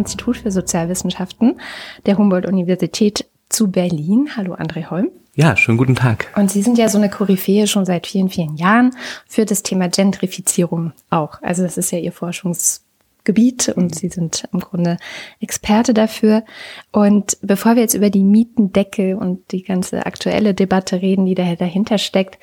[0.00, 1.60] Institut für Sozialwissenschaften
[2.06, 4.30] der Humboldt-Universität zu Berlin.
[4.36, 5.10] Hallo André Holm.
[5.34, 6.26] Ja, schönen guten Tag.
[6.36, 8.92] Und Sie sind ja so eine Koryphäe schon seit vielen, vielen Jahren
[9.28, 11.40] für das Thema Gentrifizierung auch.
[11.42, 14.96] Also das ist ja Ihr Forschungsgebiet und Sie sind im Grunde
[15.40, 16.44] Experte dafür.
[16.92, 21.98] Und bevor wir jetzt über die Mietendecke und die ganze aktuelle Debatte reden, die dahinter
[21.98, 22.38] steckt,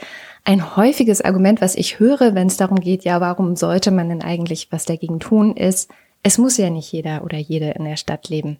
[0.45, 4.21] ein häufiges Argument, was ich höre, wenn es darum geht, ja, warum sollte man denn
[4.21, 5.89] eigentlich was dagegen tun, ist,
[6.23, 8.57] es muss ja nicht jeder oder jede in der Stadt leben.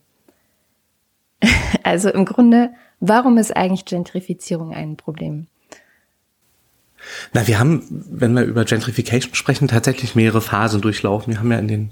[1.84, 5.48] also im Grunde, warum ist eigentlich Gentrifizierung ein Problem?
[7.34, 11.34] Na, wir haben, wenn wir über Gentrification sprechen, tatsächlich mehrere Phasen durchlaufen.
[11.34, 11.92] Wir haben ja in den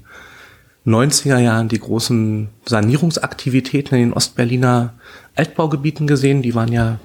[0.86, 4.94] 90er Jahren die großen Sanierungsaktivitäten in den Ostberliner
[5.34, 6.42] Altbaugebieten gesehen.
[6.42, 6.98] Die waren ja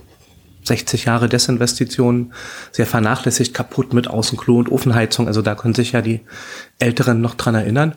[0.63, 2.33] 60 Jahre Desinvestitionen,
[2.72, 5.28] sehr vernachlässigt, kaputt mit Außenklo und Ofenheizung.
[5.28, 6.22] Also da können sich ja die
[6.80, 7.95] Älteren noch dran erinnern.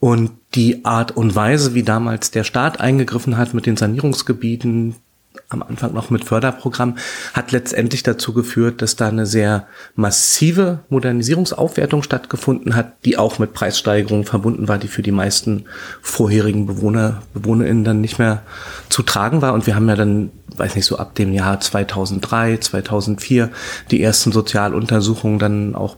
[0.00, 4.96] Und die Art und Weise, wie damals der Staat eingegriffen hat mit den Sanierungsgebieten,
[5.48, 6.96] am Anfang noch mit Förderprogramm,
[7.34, 13.52] hat letztendlich dazu geführt, dass da eine sehr massive Modernisierungsaufwertung stattgefunden hat, die auch mit
[13.52, 15.66] Preissteigerungen verbunden war, die für die meisten
[16.02, 18.42] vorherigen Bewohner, BewohnerInnen dann nicht mehr
[18.88, 19.52] zu tragen war.
[19.52, 23.50] Und wir haben ja dann, weiß nicht, so ab dem Jahr 2003, 2004
[23.90, 25.96] die ersten Sozialuntersuchungen dann auch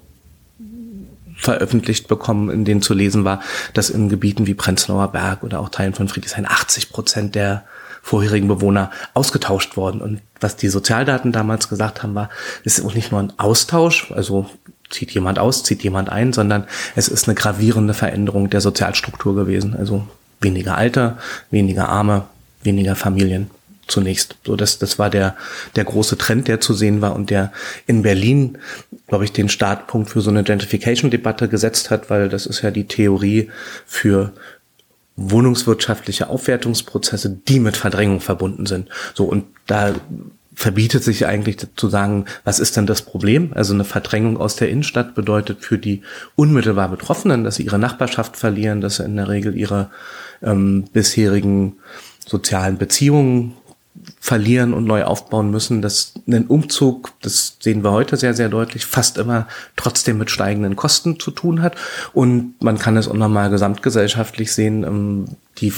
[1.43, 3.41] veröffentlicht bekommen, in denen zu lesen war,
[3.75, 7.65] dass in Gebieten wie Prenzlauer Berg oder auch Teilen von Friedrichshain 80 Prozent der
[8.01, 10.01] vorherigen Bewohner ausgetauscht worden.
[10.01, 12.31] Und was die Sozialdaten damals gesagt haben, war,
[12.65, 14.49] es ist nicht nur ein Austausch, also
[14.91, 16.65] zieht jemand aus, zieht jemand ein, sondern
[16.97, 19.75] es ist eine gravierende Veränderung der Sozialstruktur gewesen.
[19.77, 20.07] Also
[20.41, 21.19] weniger Alter,
[21.51, 22.25] weniger Arme,
[22.63, 23.51] weniger Familien
[23.87, 24.37] zunächst.
[24.45, 25.37] So, das, das war der,
[25.77, 27.53] der große Trend, der zu sehen war und der
[27.87, 28.59] in Berlin,
[29.07, 32.87] glaube ich, den Startpunkt für so eine Gentrification-Debatte gesetzt hat, weil das ist ja die
[32.87, 33.51] Theorie
[33.87, 34.33] für
[35.17, 38.89] wohnungswirtschaftliche Aufwertungsprozesse, die mit Verdrängung verbunden sind.
[39.15, 39.95] So, und da
[40.55, 43.53] verbietet sich eigentlich zu sagen, was ist denn das Problem?
[43.55, 46.03] Also eine Verdrängung aus der Innenstadt bedeutet für die
[46.35, 49.91] unmittelbar Betroffenen, dass sie ihre Nachbarschaft verlieren, dass sie in der Regel ihre
[50.43, 51.77] ähm, bisherigen
[52.27, 53.55] sozialen Beziehungen
[54.21, 58.87] verlieren und neu aufbauen müssen, dass ein Umzug, das sehen wir heute sehr, sehr deutlich,
[58.87, 61.77] fast immer trotzdem mit steigenden Kosten zu tun hat.
[62.13, 65.25] Und man kann es auch nochmal gesamtgesellschaftlich sehen, ähm,
[65.59, 65.73] die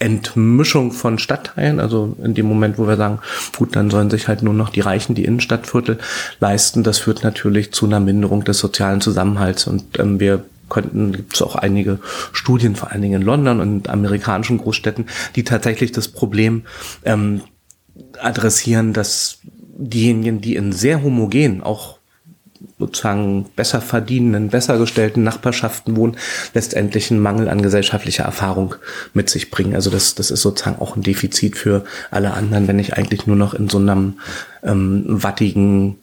[0.00, 3.18] Entmischung von Stadtteilen, also in dem Moment, wo wir sagen,
[3.56, 5.98] gut, dann sollen sich halt nur noch die Reichen die Innenstadtviertel
[6.40, 9.66] leisten, das führt natürlich zu einer Minderung des sozialen Zusammenhalts.
[9.66, 11.98] Und ähm, wir könnten, gibt es auch einige
[12.32, 16.62] Studien, vor allen Dingen in London und amerikanischen Großstädten, die tatsächlich das Problem
[17.04, 17.42] ähm,
[18.18, 19.40] adressieren, dass
[19.76, 22.00] diejenigen, die in sehr homogen, auch
[22.78, 26.16] sozusagen besser verdienenden, besser gestellten Nachbarschaften wohnen,
[26.54, 28.74] letztendlich einen Mangel an gesellschaftlicher Erfahrung
[29.14, 29.74] mit sich bringen.
[29.74, 33.36] Also das, das ist sozusagen auch ein Defizit für alle anderen, wenn ich eigentlich nur
[33.36, 34.20] noch in so einem
[34.62, 35.98] ähm, wattigen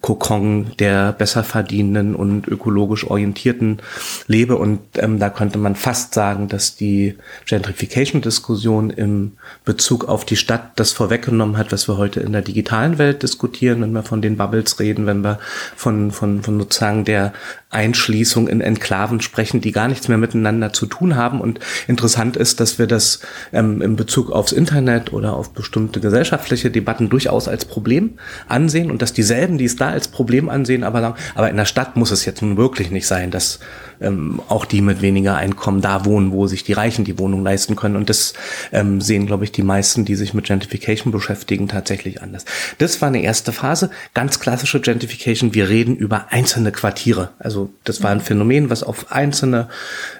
[0.00, 3.78] Kokon der besser verdienenden und ökologisch orientierten
[4.26, 4.56] lebe.
[4.56, 9.32] Und ähm, da könnte man fast sagen, dass die Gentrification-Diskussion im
[9.64, 13.80] Bezug auf die Stadt das vorweggenommen hat, was wir heute in der digitalen Welt diskutieren,
[13.80, 15.38] wenn wir von den Bubbles reden, wenn wir
[15.74, 17.32] von, von, von sozusagen der
[17.70, 21.40] Einschließung in Enklaven sprechen, die gar nichts mehr miteinander zu tun haben.
[21.40, 23.20] Und interessant ist, dass wir das
[23.52, 28.18] ähm, in Bezug aufs Internet oder auf bestimmte gesellschaftliche Debatten durchaus als Problem
[28.48, 31.64] ansehen und dass dieselben, die es da als Problem ansehen, aber sagen, aber in der
[31.64, 33.58] Stadt muss es jetzt nun wirklich nicht sein, dass
[34.00, 37.76] ähm, auch die mit weniger Einkommen da wohnen, wo sich die Reichen die Wohnung leisten
[37.76, 37.96] können.
[37.96, 38.34] Und das
[38.72, 42.44] ähm, sehen, glaube ich, die meisten, die sich mit Gentrification beschäftigen, tatsächlich anders.
[42.78, 45.54] Das war eine erste Phase, ganz klassische Gentrification.
[45.54, 47.30] Wir reden über einzelne Quartiere.
[47.38, 49.68] Also das war ein Phänomen, was auf einzelne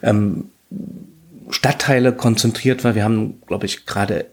[0.03, 0.47] ähm,
[1.51, 2.95] Stadtteile konzentriert war.
[2.95, 4.27] Wir haben, glaube ich, gerade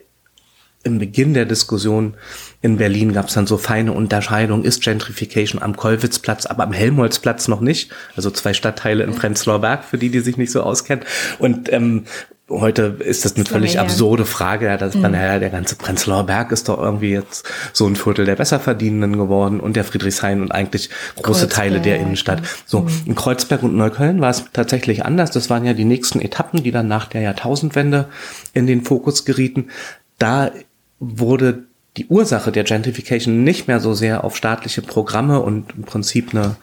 [0.84, 2.16] im Beginn der Diskussion
[2.62, 7.48] in Berlin gab es dann so feine Unterscheidung, ist Gentrification am Kollwitzplatz, aber am Helmholtzplatz
[7.48, 7.92] noch nicht.
[8.16, 11.06] Also zwei Stadtteile in Prenzlauer Berg, für die, die sich nicht so auskennen.
[11.40, 12.04] Und ähm,
[12.50, 15.02] heute ist das eine völlig absurde Frage, ja, dass mhm.
[15.02, 19.18] man, ja, der ganze Prenzlauer Berg ist doch irgendwie jetzt so ein Viertel der Besserverdienenden
[19.18, 21.50] geworden und der Friedrichshain und eigentlich große Kreuzberg.
[21.50, 22.42] Teile der Innenstadt.
[22.66, 22.90] So, mhm.
[23.06, 25.32] in Kreuzberg und Neukölln war es tatsächlich anders.
[25.32, 28.10] Das waren ja die nächsten Etappen, die dann nach der Jahrtausendwende
[28.54, 29.70] in den Fokus gerieten.
[30.18, 30.52] Da
[31.00, 31.66] wurde
[31.98, 36.56] die Ursache der Gentrification nicht mehr so sehr auf staatliche Programme und im Prinzip eine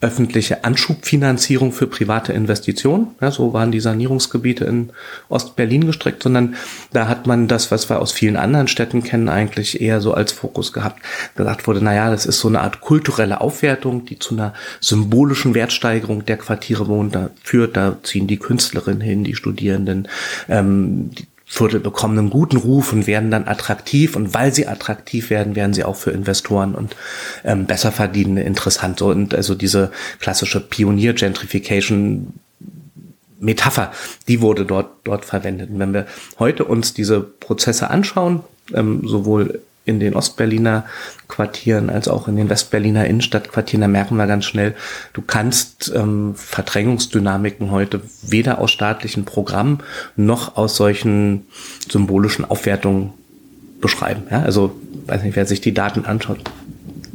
[0.00, 3.08] öffentliche Anschubfinanzierung für private Investitionen.
[3.20, 4.90] Ja, so waren die Sanierungsgebiete in
[5.30, 6.54] Ostberlin gestrickt, sondern
[6.92, 10.32] da hat man das, was wir aus vielen anderen Städten kennen, eigentlich eher so als
[10.32, 11.00] Fokus gehabt.
[11.34, 15.54] Gesagt wurde, na ja, das ist so eine Art kulturelle Aufwertung, die zu einer symbolischen
[15.54, 17.76] Wertsteigerung der Quartiere wohnt, da führt.
[17.76, 20.08] Da ziehen die Künstlerinnen hin, die Studierenden,
[20.48, 24.16] ähm, die Viertel bekommen einen guten Ruf und werden dann attraktiv.
[24.16, 26.96] Und weil sie attraktiv werden, werden sie auch für Investoren und
[27.44, 29.00] ähm, besser verdienende interessant.
[29.00, 32.34] Und also diese klassische Pionier-Gentrification
[33.38, 33.92] Metapher,
[34.26, 35.70] die wurde dort, dort verwendet.
[35.70, 36.06] Und wenn wir
[36.38, 38.42] heute uns diese Prozesse anschauen,
[38.74, 40.84] ähm, sowohl in den Ostberliner
[41.28, 44.74] Quartieren als auch in den Westberliner Innenstadtquartieren, da merken wir ganz schnell,
[45.12, 49.78] du kannst ähm, Verdrängungsdynamiken heute weder aus staatlichen Programmen
[50.16, 51.46] noch aus solchen
[51.88, 53.12] symbolischen Aufwertungen
[53.80, 54.24] beschreiben.
[54.30, 54.42] Ja?
[54.42, 56.40] Also, weiß nicht, wer sich die Daten anschaut,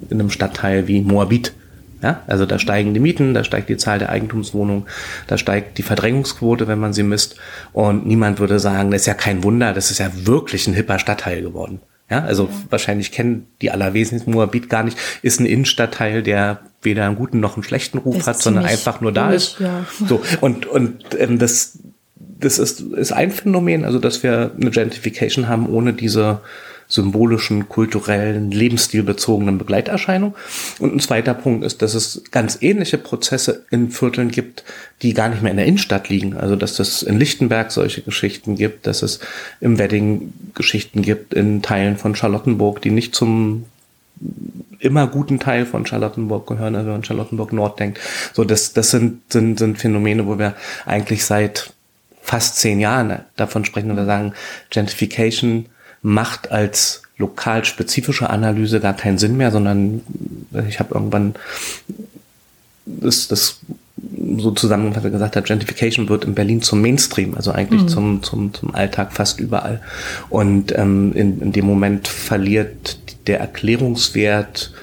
[0.09, 1.53] in einem Stadtteil wie Moabit,
[2.01, 4.85] ja, also da steigen die Mieten, da steigt die Zahl der Eigentumswohnungen,
[5.27, 7.35] da steigt die Verdrängungsquote, wenn man sie misst.
[7.73, 10.97] Und niemand würde sagen, das ist ja kein Wunder, das ist ja wirklich ein hipper
[10.97, 11.79] Stadtteil geworden.
[12.11, 12.51] Ja, also ja.
[12.69, 17.55] wahrscheinlich kennen die allerwesentlichen Moabit gar nicht, ist ein Innenstadtteil, der weder einen guten noch
[17.55, 19.59] einen schlechten Ruf ist hat, sondern einfach nur da ist.
[19.59, 19.85] Ja.
[20.07, 21.79] So, und, und ähm, das,
[22.17, 26.41] das ist, ist ein Phänomen, also dass wir eine Gentrification haben ohne diese
[26.91, 30.35] symbolischen, kulturellen, lebensstilbezogenen Begleiterscheinung.
[30.79, 34.63] Und ein zweiter Punkt ist, dass es ganz ähnliche Prozesse in Vierteln gibt,
[35.01, 36.35] die gar nicht mehr in der Innenstadt liegen.
[36.35, 39.19] Also dass es in Lichtenberg solche Geschichten gibt, dass es
[39.61, 43.65] im Wedding Geschichten gibt in Teilen von Charlottenburg, die nicht zum
[44.79, 47.99] immer guten Teil von Charlottenburg gehören, also wenn man Charlottenburg Nord denkt.
[48.33, 50.55] So, das, das sind, sind, sind Phänomene, wo wir
[50.85, 51.73] eigentlich seit
[52.21, 54.33] fast zehn Jahren davon sprechen und wir sagen,
[54.69, 55.67] Gentrification
[56.01, 60.01] macht als lokal spezifische Analyse gar keinen Sinn mehr, sondern
[60.67, 61.35] ich habe irgendwann
[62.85, 63.59] das, das
[64.37, 67.87] so zusammengefasst gesagt hat, Gentrification wird in Berlin zum Mainstream, also eigentlich mhm.
[67.87, 69.81] zum, zum, zum Alltag fast überall.
[70.29, 74.73] Und ähm, in, in dem Moment verliert der Erklärungswert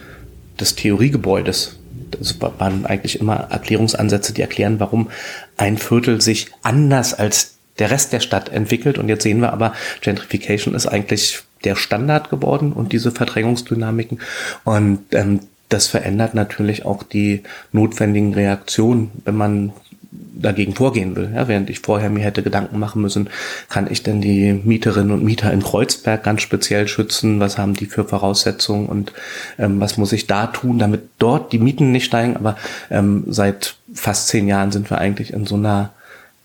[0.60, 1.76] des Theoriegebäudes.
[2.12, 5.10] Das waren eigentlich immer Erklärungsansätze, die erklären, warum
[5.56, 8.98] ein Viertel sich anders als der Rest der Stadt entwickelt.
[8.98, 14.20] Und jetzt sehen wir aber, Gentrification ist eigentlich der Standard geworden und diese Verdrängungsdynamiken.
[14.64, 17.42] Und ähm, das verändert natürlich auch die
[17.72, 19.72] notwendigen Reaktionen, wenn man
[20.10, 21.30] dagegen vorgehen will.
[21.34, 23.28] Ja, während ich vorher mir hätte Gedanken machen müssen,
[23.68, 27.40] kann ich denn die Mieterinnen und Mieter in Kreuzberg ganz speziell schützen?
[27.40, 29.12] Was haben die für Voraussetzungen und
[29.58, 32.36] ähm, was muss ich da tun, damit dort die Mieten nicht steigen?
[32.36, 32.56] Aber
[32.90, 35.90] ähm, seit fast zehn Jahren sind wir eigentlich in so einer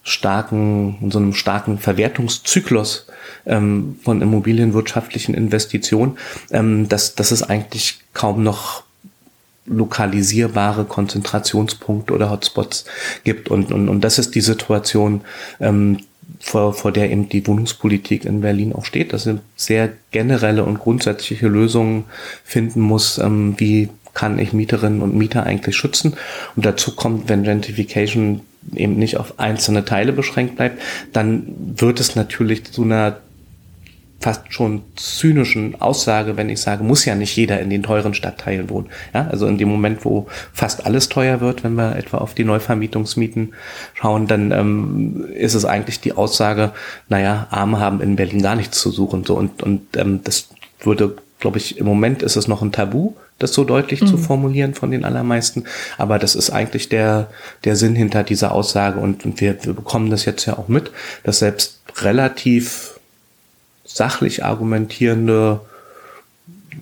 [0.04, 3.08] starken, in so einem starken Verwertungszyklus
[3.46, 6.18] ähm, von immobilienwirtschaftlichen Investitionen,
[6.52, 8.84] ähm, dass, dass es eigentlich kaum noch
[9.66, 12.86] lokalisierbare Konzentrationspunkte oder Hotspots
[13.24, 13.50] gibt.
[13.50, 15.22] Und, und, und das ist die Situation,
[15.62, 16.00] ähm,
[16.40, 20.80] vor, vor der eben die Wohnungspolitik in Berlin auch steht, dass sie sehr generelle und
[20.80, 22.06] grundsätzliche Lösungen
[22.44, 26.16] finden muss, ähm, wie kann ich Mieterinnen und Mieter eigentlich schützen.
[26.56, 28.42] Und dazu kommt, wenn Gentrification
[28.76, 30.82] eben nicht auf einzelne Teile beschränkt bleibt,
[31.12, 31.44] dann
[31.76, 33.18] wird es natürlich zu einer
[34.24, 38.70] fast schon zynischen Aussage, wenn ich sage, muss ja nicht jeder in den teuren Stadtteilen
[38.70, 38.88] wohnen.
[39.14, 42.46] Ja, also in dem Moment, wo fast alles teuer wird, wenn wir etwa auf die
[42.46, 43.54] Neuvermietungsmieten
[43.94, 46.72] schauen, dann ähm, ist es eigentlich die Aussage,
[47.10, 49.26] naja, Arme haben in Berlin gar nichts zu suchen.
[49.26, 50.48] So und, und ähm, das
[50.80, 53.14] würde, glaube ich, im Moment ist es noch ein Tabu
[53.44, 54.08] das so deutlich mhm.
[54.08, 55.66] zu formulieren von den allermeisten.
[55.98, 57.30] Aber das ist eigentlich der,
[57.64, 60.92] der Sinn hinter dieser Aussage und, und wir, wir bekommen das jetzt ja auch mit,
[61.24, 63.00] dass selbst relativ
[63.86, 65.62] sachlich argumentierende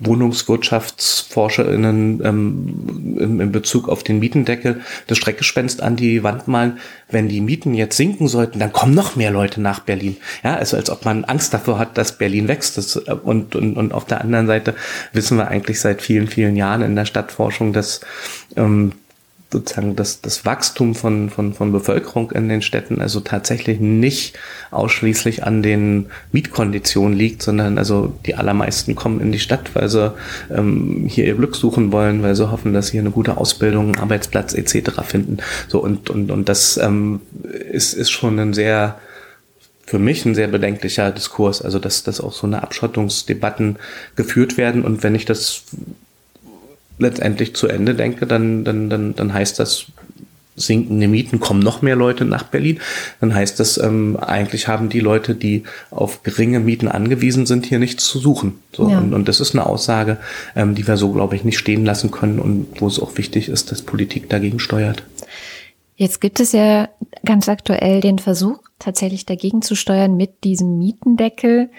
[0.04, 6.78] WohnungswirtschaftsforscherInnen ähm, in, in Bezug auf den Mietendeckel das Streckgespenst an die Wand malen,
[7.10, 10.16] wenn die Mieten jetzt sinken sollten, dann kommen noch mehr Leute nach Berlin.
[10.42, 12.78] Ja, also als ob man Angst davor hat, dass Berlin wächst.
[12.78, 14.74] Das, äh, und, und, und auf der anderen Seite
[15.12, 18.00] wissen wir eigentlich seit vielen, vielen Jahren in der Stadtforschung, dass
[18.56, 18.92] ähm,
[19.52, 24.38] sozusagen das, das Wachstum von, von, von Bevölkerung in den Städten also tatsächlich nicht
[24.70, 30.12] ausschließlich an den Mietkonditionen liegt, sondern also die allermeisten kommen in die Stadt, weil sie
[30.50, 33.86] ähm, hier ihr Glück suchen wollen, weil sie hoffen, dass sie hier eine gute Ausbildung,
[33.86, 35.02] einen Arbeitsplatz etc.
[35.04, 35.38] finden.
[35.68, 37.20] So und, und, und das ähm,
[37.70, 38.98] ist, ist schon ein sehr
[39.84, 43.76] für mich ein sehr bedenklicher Diskurs, also dass, dass auch so eine Abschottungsdebatten
[44.16, 45.64] geführt werden und wenn ich das
[47.02, 49.86] letztendlich zu Ende denke, dann, dann, dann, dann heißt das
[50.54, 52.80] sinkende Mieten kommen noch mehr Leute nach Berlin,
[53.20, 57.78] dann heißt das, ähm, eigentlich haben die Leute, die auf geringe Mieten angewiesen sind, hier
[57.78, 58.58] nichts zu suchen.
[58.72, 58.98] So, ja.
[58.98, 60.18] und, und das ist eine Aussage,
[60.54, 63.48] ähm, die wir so, glaube ich, nicht stehen lassen können und wo es auch wichtig
[63.48, 65.02] ist, dass Politik dagegen steuert.
[65.96, 66.88] Jetzt gibt es ja
[67.24, 71.70] ganz aktuell den Versuch, tatsächlich dagegen zu steuern mit diesem Mietendeckel,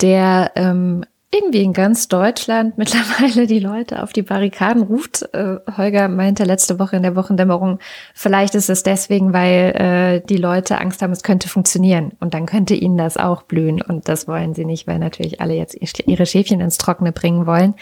[0.00, 5.22] der ähm, irgendwie in ganz Deutschland mittlerweile die Leute auf die Barrikaden ruft.
[5.32, 7.78] Äh, Holger meinte letzte Woche in der Wochendämmerung,
[8.14, 12.46] vielleicht ist es deswegen, weil äh, die Leute Angst haben, es könnte funktionieren und dann
[12.46, 16.26] könnte ihnen das auch blühen und das wollen sie nicht, weil natürlich alle jetzt ihre
[16.26, 17.74] Schäfchen ins Trockene bringen wollen.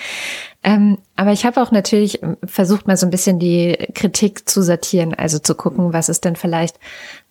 [0.62, 4.62] Ähm, aber ich habe auch natürlich ähm, versucht, mal so ein bisschen die Kritik zu
[4.62, 6.78] sortieren, also zu gucken, was ist denn vielleicht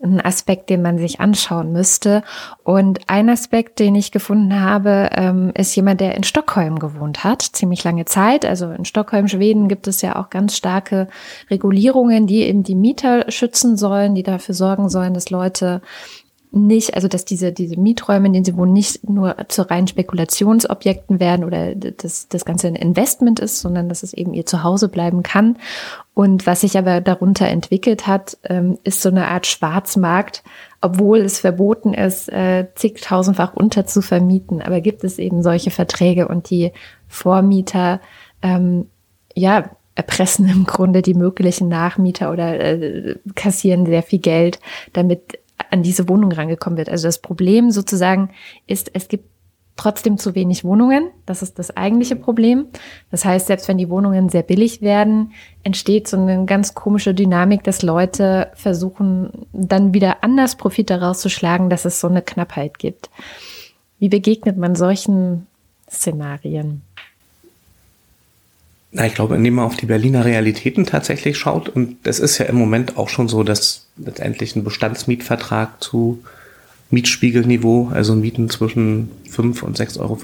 [0.01, 2.23] ein Aspekt, den man sich anschauen müsste.
[2.63, 7.43] Und ein Aspekt, den ich gefunden habe, ähm, ist jemand, der in Stockholm gewohnt hat,
[7.43, 8.45] ziemlich lange Zeit.
[8.45, 11.07] Also in Stockholm, Schweden gibt es ja auch ganz starke
[11.51, 15.81] Regulierungen, die eben die Mieter schützen sollen, die dafür sorgen sollen, dass Leute
[16.51, 21.19] nicht, also dass diese, diese Mieträume, in denen sie wohnen, nicht nur zu reinen Spekulationsobjekten
[21.19, 25.21] werden oder dass das Ganze ein Investment ist, sondern dass es eben ihr Zuhause bleiben
[25.21, 25.57] kann.
[26.15, 30.43] Und was sich aber darunter entwickelt hat, ähm, ist so eine Art Schwarzmarkt,
[30.81, 34.61] obwohl es verboten ist, äh, zigtausendfach unterzuvermieten.
[34.63, 36.71] Aber gibt es eben solche Verträge und die
[37.07, 38.01] Vormieter,
[38.41, 38.87] ähm,
[39.35, 44.59] ja, erpressen im Grunde die möglichen Nachmieter oder äh, kassieren sehr viel Geld,
[44.93, 45.38] damit
[45.69, 46.89] an diese Wohnung rangekommen wird.
[46.89, 48.29] Also das Problem sozusagen
[48.67, 49.25] ist, es gibt
[49.79, 51.09] trotzdem zu wenig Wohnungen.
[51.25, 52.67] Das ist das eigentliche Problem.
[53.11, 55.31] Das heißt, selbst wenn die Wohnungen sehr billig werden,
[55.63, 61.29] entsteht so eine ganz komische Dynamik, dass Leute versuchen, dann wieder anders Profit daraus zu
[61.29, 63.09] schlagen, dass es so eine Knappheit gibt.
[63.99, 65.47] Wie begegnet man solchen
[65.89, 66.81] Szenarien?
[68.91, 72.45] Na, ich glaube, indem man auf die Berliner Realitäten tatsächlich schaut, und das ist ja
[72.45, 76.23] im Moment auch schon so, dass letztendlich ein Bestandsmietvertrag zu
[76.89, 80.17] Mietspiegelniveau, also Mieten zwischen 5 und 6,50 Euro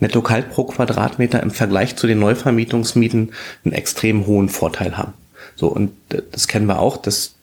[0.00, 3.32] netto kalt pro Quadratmeter im Vergleich zu den Neuvermietungsmieten
[3.64, 5.14] einen extrem hohen Vorteil haben.
[5.54, 5.92] So, und
[6.32, 7.36] das kennen wir auch, dass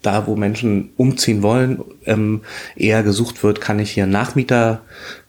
[0.00, 2.42] da, wo Menschen umziehen wollen, ähm,
[2.76, 4.82] eher gesucht wird, kann ich hier Nachmieter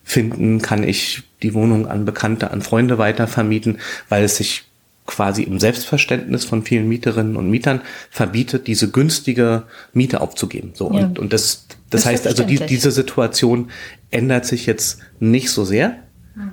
[0.03, 3.79] finden, kann ich die Wohnung an Bekannte, an Freunde weitervermieten,
[4.10, 4.65] weil es sich
[5.05, 7.81] quasi im Selbstverständnis von vielen Mieterinnen und Mietern
[8.12, 10.72] verbietet, diese günstige Miete aufzugeben.
[10.75, 11.00] So ja.
[11.05, 13.72] und, und das, das, das heißt also, die, diese Situation
[14.12, 15.98] ändert sich jetzt nicht so sehr,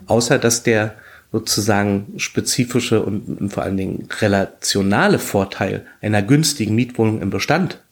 [0.07, 0.95] außer dass der
[1.33, 7.83] sozusagen spezifische und, und vor allen Dingen relationale Vorteil einer günstigen Mietwohnung im Bestand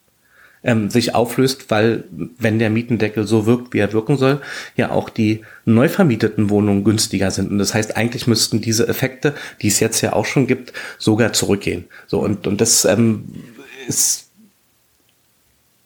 [0.64, 2.04] ähm, sich auflöst, weil
[2.38, 4.40] wenn der Mietendeckel so wirkt, wie er wirken soll,
[4.76, 7.50] ja auch die neu vermieteten Wohnungen günstiger sind.
[7.50, 11.32] Und das heißt, eigentlich müssten diese Effekte, die es jetzt ja auch schon gibt, sogar
[11.32, 11.84] zurückgehen.
[12.06, 13.26] So und und das ähm,
[13.86, 14.30] ist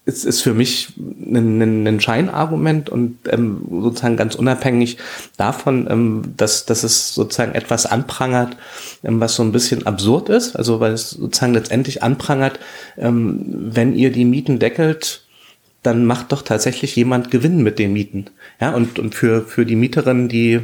[0.08, 4.96] ist, ist für mich ein, ein, ein Scheinargument und ähm, sozusagen ganz unabhängig
[5.36, 8.56] davon, ähm, dass, dass es sozusagen etwas anprangert,
[9.04, 12.58] ähm, was so ein bisschen absurd ist, also weil es sozusagen letztendlich anprangert,
[12.96, 15.26] ähm, wenn ihr die Mieten deckelt,
[15.82, 18.26] dann macht doch tatsächlich jemand Gewinn mit den Mieten.
[18.60, 20.60] Ja, und, und für, für die Mieterinnen, die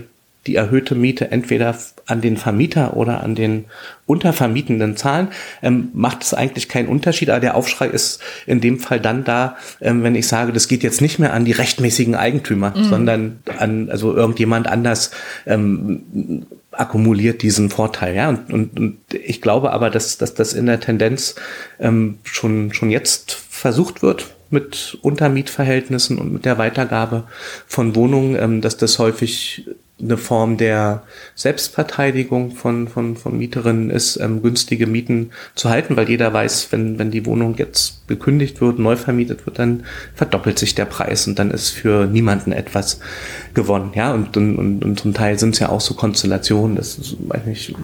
[0.46, 3.64] die erhöhte Miete entweder an den Vermieter oder an den
[4.06, 5.28] Untervermietenden zahlen,
[5.62, 7.30] ähm, macht es eigentlich keinen Unterschied.
[7.30, 10.82] Aber der Aufschrei ist in dem Fall dann da, ähm, wenn ich sage, das geht
[10.82, 12.84] jetzt nicht mehr an die rechtmäßigen Eigentümer, mhm.
[12.84, 15.12] sondern an, also irgendjemand anders
[15.46, 18.14] ähm, akkumuliert diesen Vorteil.
[18.14, 21.36] Ja, und, und, und ich glaube aber, dass, dass das in der Tendenz
[21.80, 27.24] ähm, schon, schon jetzt versucht wird, mit Untermietverhältnissen und mit der Weitergabe
[27.66, 29.66] von Wohnungen, ähm, dass das häufig
[30.00, 31.04] eine Form der
[31.36, 36.98] Selbstverteidigung von, von, von Mieterinnen ist, ähm, günstige Mieten zu halten, weil jeder weiß, wenn,
[36.98, 39.84] wenn die Wohnung jetzt gekündigt wird, neu vermietet wird, dann
[40.14, 42.98] verdoppelt sich der Preis und dann ist für niemanden etwas
[43.54, 43.92] gewonnen.
[43.94, 47.74] Ja, und, und, und, zum Teil sind es ja auch so Konstellationen, dass weiß nicht,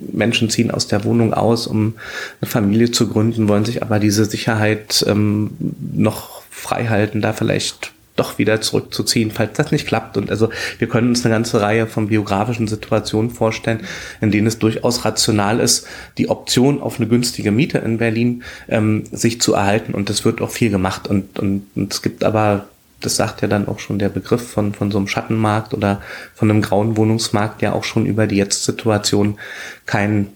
[0.00, 1.94] Menschen ziehen aus der Wohnung aus, um
[2.40, 5.50] eine Familie zu gründen, wollen sich aber diese Sicherheit ähm,
[5.92, 10.16] noch frei halten, da vielleicht doch wieder zurückzuziehen, falls das nicht klappt.
[10.16, 13.80] Und also wir können uns eine ganze Reihe von biografischen Situationen vorstellen,
[14.20, 15.86] in denen es durchaus rational ist,
[16.18, 19.94] die Option auf eine günstige Miete in Berlin ähm, sich zu erhalten.
[19.94, 21.08] Und das wird auch viel gemacht.
[21.08, 22.66] Und, und, und es gibt aber
[23.00, 26.02] das sagt ja dann auch schon der Begriff von, von so einem Schattenmarkt oder
[26.34, 29.38] von einem grauen Wohnungsmarkt ja auch schon über die Jetzt-Situation
[29.86, 30.28] kein,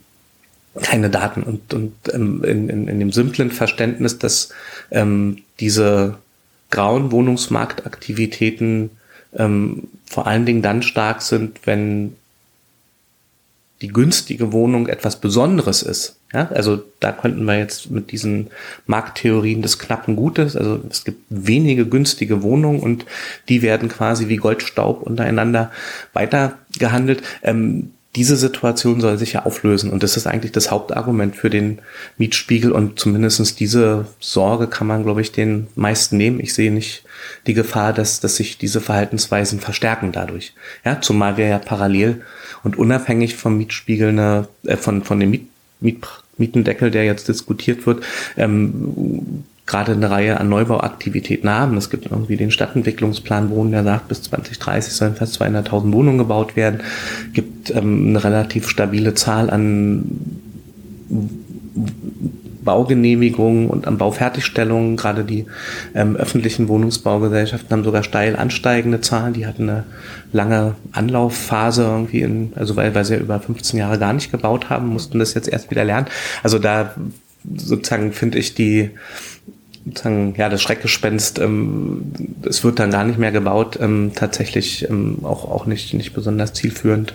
[0.83, 1.43] keine Daten.
[1.43, 4.49] Und, und ähm, in, in, in dem simplen Verständnis, dass
[4.91, 6.17] ähm, diese
[6.75, 8.91] grauen Wohnungsmarktaktivitäten
[9.33, 12.17] ähm, vor allen Dingen dann stark sind, wenn
[13.81, 16.17] die günstige Wohnung etwas Besonderes ist.
[16.33, 18.49] Ja, also da könnten wir jetzt mit diesen
[18.87, 23.07] Markttheorien des knappen Gutes, also es gibt wenige günstige Wohnungen und
[23.49, 25.71] die werden quasi wie Goldstaub untereinander
[26.13, 27.23] weitergehandelt.
[27.43, 31.81] Ähm, diese Situation soll sich ja auflösen und das ist eigentlich das Hauptargument für den
[32.17, 36.39] Mietspiegel und zumindestens diese Sorge kann man, glaube ich, den meisten nehmen.
[36.39, 37.05] Ich sehe nicht
[37.47, 40.55] die Gefahr, dass, dass sich diese Verhaltensweisen verstärken dadurch.
[40.85, 42.23] Ja, zumal wir ja parallel
[42.63, 45.49] und unabhängig vom Mietspiegel eine, äh, von, von dem Miet,
[45.81, 46.07] Miet,
[46.37, 48.05] Mietendeckel, der jetzt diskutiert wird,
[48.37, 51.77] ähm, gerade eine Reihe an Neubauaktivitäten haben.
[51.77, 56.55] Es gibt irgendwie den Stadtentwicklungsplan Wohnen, der sagt, bis 2030 sollen fast 200.000 Wohnungen gebaut
[56.55, 56.81] werden.
[57.29, 60.05] Es gibt ähm, eine relativ stabile Zahl an
[62.65, 64.97] Baugenehmigungen und an Baufertigstellungen.
[64.97, 65.47] Gerade die
[65.95, 69.33] ähm, öffentlichen Wohnungsbaugesellschaften haben sogar steil ansteigende Zahlen.
[69.33, 69.85] Die hatten eine
[70.33, 74.69] lange Anlaufphase irgendwie, in, also weil, weil sie ja über 15 Jahre gar nicht gebaut
[74.69, 76.07] haben, mussten das jetzt erst wieder lernen.
[76.43, 76.95] Also da
[77.57, 78.91] sozusagen finde ich die
[79.85, 82.13] sozusagen, ja, das Schreckgespenst, ähm,
[82.49, 86.55] es wird dann gar nicht mehr gebaut, ähm, tatsächlich ähm, auch, auch nicht, nicht besonders
[86.55, 87.15] zielführend.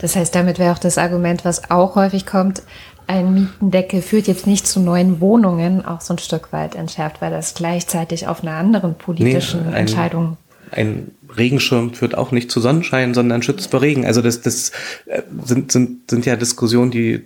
[0.00, 2.62] Das heißt, damit wäre auch das Argument, was auch häufig kommt,
[3.06, 7.32] ein Mietendeckel führt jetzt nicht zu neuen Wohnungen, auch so ein Stück weit entschärft, weil
[7.32, 10.36] das gleichzeitig auf einer anderen politischen nee, ein, Entscheidung.
[10.70, 14.06] Ein Regenschirm führt auch nicht zu Sonnenschein, sondern schützt vor Regen.
[14.06, 14.70] Also das, das
[15.06, 17.24] äh, sind, sind, sind ja Diskussionen, die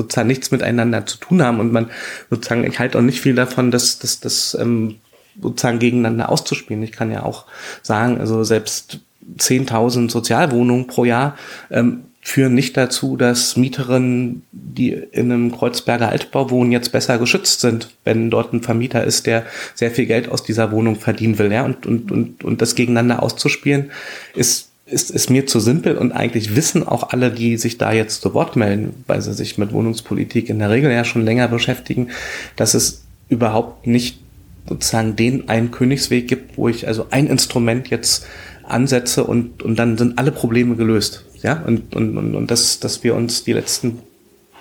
[0.00, 1.90] sozusagen nichts miteinander zu tun haben und man
[2.30, 4.96] sozusagen, ich halte auch nicht viel davon, dass das dass, ähm,
[5.40, 6.82] sozusagen gegeneinander auszuspielen.
[6.82, 7.46] Ich kann ja auch
[7.82, 9.00] sagen, also selbst
[9.38, 11.36] 10.000 Sozialwohnungen pro Jahr
[11.70, 17.60] ähm, führen nicht dazu, dass Mieterinnen, die in einem Kreuzberger Altbau wohnen, jetzt besser geschützt
[17.60, 21.50] sind, wenn dort ein Vermieter ist, der sehr viel Geld aus dieser Wohnung verdienen will.
[21.50, 21.64] Ja?
[21.64, 23.90] Und, und, und, und das gegeneinander auszuspielen,
[24.34, 28.22] ist ist, ist mir zu simpel und eigentlich wissen auch alle, die sich da jetzt
[28.22, 32.08] zu Wort melden, weil sie sich mit Wohnungspolitik in der Regel ja schon länger beschäftigen,
[32.56, 34.20] dass es überhaupt nicht
[34.68, 38.26] sozusagen den einen Königsweg gibt, wo ich also ein Instrument jetzt
[38.64, 41.24] ansetze und, und dann sind alle Probleme gelöst.
[41.42, 44.00] Ja, und, und, und, und das, dass wir uns die letzten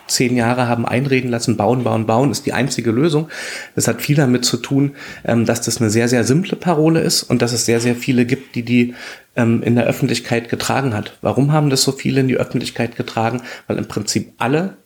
[0.09, 3.29] zehn Jahre haben einreden lassen, bauen, bauen, bauen ist die einzige Lösung.
[3.75, 4.91] Das hat viel damit zu tun,
[5.25, 8.25] ähm, dass das eine sehr, sehr simple Parole ist und dass es sehr, sehr viele
[8.25, 8.95] gibt, die die
[9.35, 11.17] ähm, in der Öffentlichkeit getragen hat.
[11.21, 13.41] Warum haben das so viele in die Öffentlichkeit getragen?
[13.67, 14.77] Weil im Prinzip alle,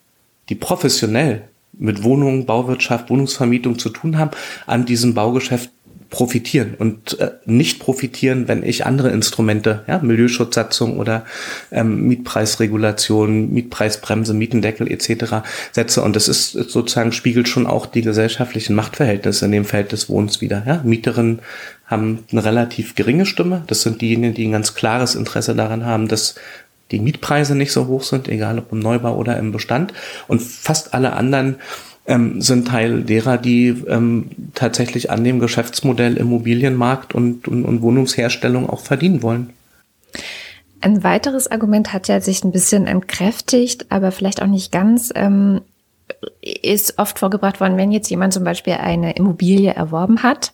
[0.50, 4.32] die professionell mit Wohnungen, Bauwirtschaft, Wohnungsvermietung zu tun haben,
[4.68, 5.72] an diesem Baugeschäft
[6.13, 11.26] profitieren und äh, nicht profitieren, wenn ich andere Instrumente, ja, Milieuschutzsatzung oder
[11.71, 15.38] ähm, Mietpreisregulation, Mietpreisbremse, Mietendeckel etc.
[15.71, 16.04] setze.
[16.04, 20.39] Und das ist sozusagen spiegelt schon auch die gesellschaftlichen Machtverhältnisse in dem Feld des Wohnens
[20.39, 20.62] wieder.
[20.67, 20.82] Ja?
[20.84, 21.39] Mieterinnen
[21.88, 23.63] haben eine relativ geringe Stimme.
[23.65, 26.36] Das sind diejenigen, die ein ganz klares Interesse daran haben, dass
[26.91, 29.93] die Mietpreise nicht so hoch sind, egal ob im Neubau oder im Bestand.
[30.28, 31.56] Und fast alle anderen
[32.06, 38.70] ähm, sind Teil derer, die ähm, tatsächlich an dem Geschäftsmodell Immobilienmarkt und, und, und Wohnungsherstellung
[38.70, 39.54] auch verdienen wollen.
[40.82, 45.12] Ein weiteres Argument hat ja sich ein bisschen entkräftigt, aber vielleicht auch nicht ganz.
[45.16, 45.62] Ähm,
[46.42, 50.54] ist oft vorgebracht worden, wenn jetzt jemand zum Beispiel eine Immobilie erworben hat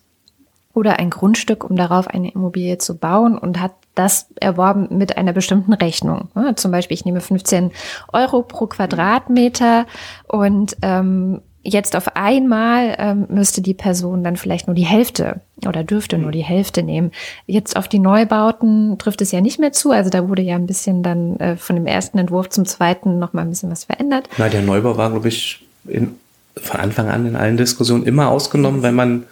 [0.74, 5.34] oder ein Grundstück, um darauf eine Immobilie zu bauen und hat das erworben mit einer
[5.34, 6.30] bestimmten Rechnung.
[6.34, 7.72] Ja, zum Beispiel, ich nehme 15
[8.14, 9.86] Euro pro Quadratmeter
[10.26, 15.84] und ähm, jetzt auf einmal ähm, müsste die Person dann vielleicht nur die Hälfte oder
[15.84, 17.12] dürfte nur die Hälfte nehmen.
[17.46, 19.92] Jetzt auf die Neubauten trifft es ja nicht mehr zu.
[19.92, 23.34] Also da wurde ja ein bisschen dann äh, von dem ersten Entwurf zum zweiten noch
[23.34, 24.30] mal ein bisschen was verändert.
[24.38, 26.16] Na, der Neubau war, glaube ich, in,
[26.56, 29.26] von Anfang an in allen Diskussionen immer ausgenommen, wenn man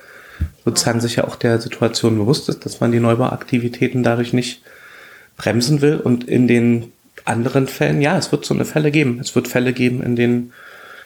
[0.66, 4.62] sozusagen sich ja auch der Situation bewusst ist, dass man die Neubauaktivitäten dadurch nicht
[5.38, 5.98] bremsen will.
[5.98, 6.92] Und in den
[7.26, 9.20] anderen Fällen, ja, es wird so eine Fälle geben.
[9.20, 10.54] Es wird Fälle geben, in denen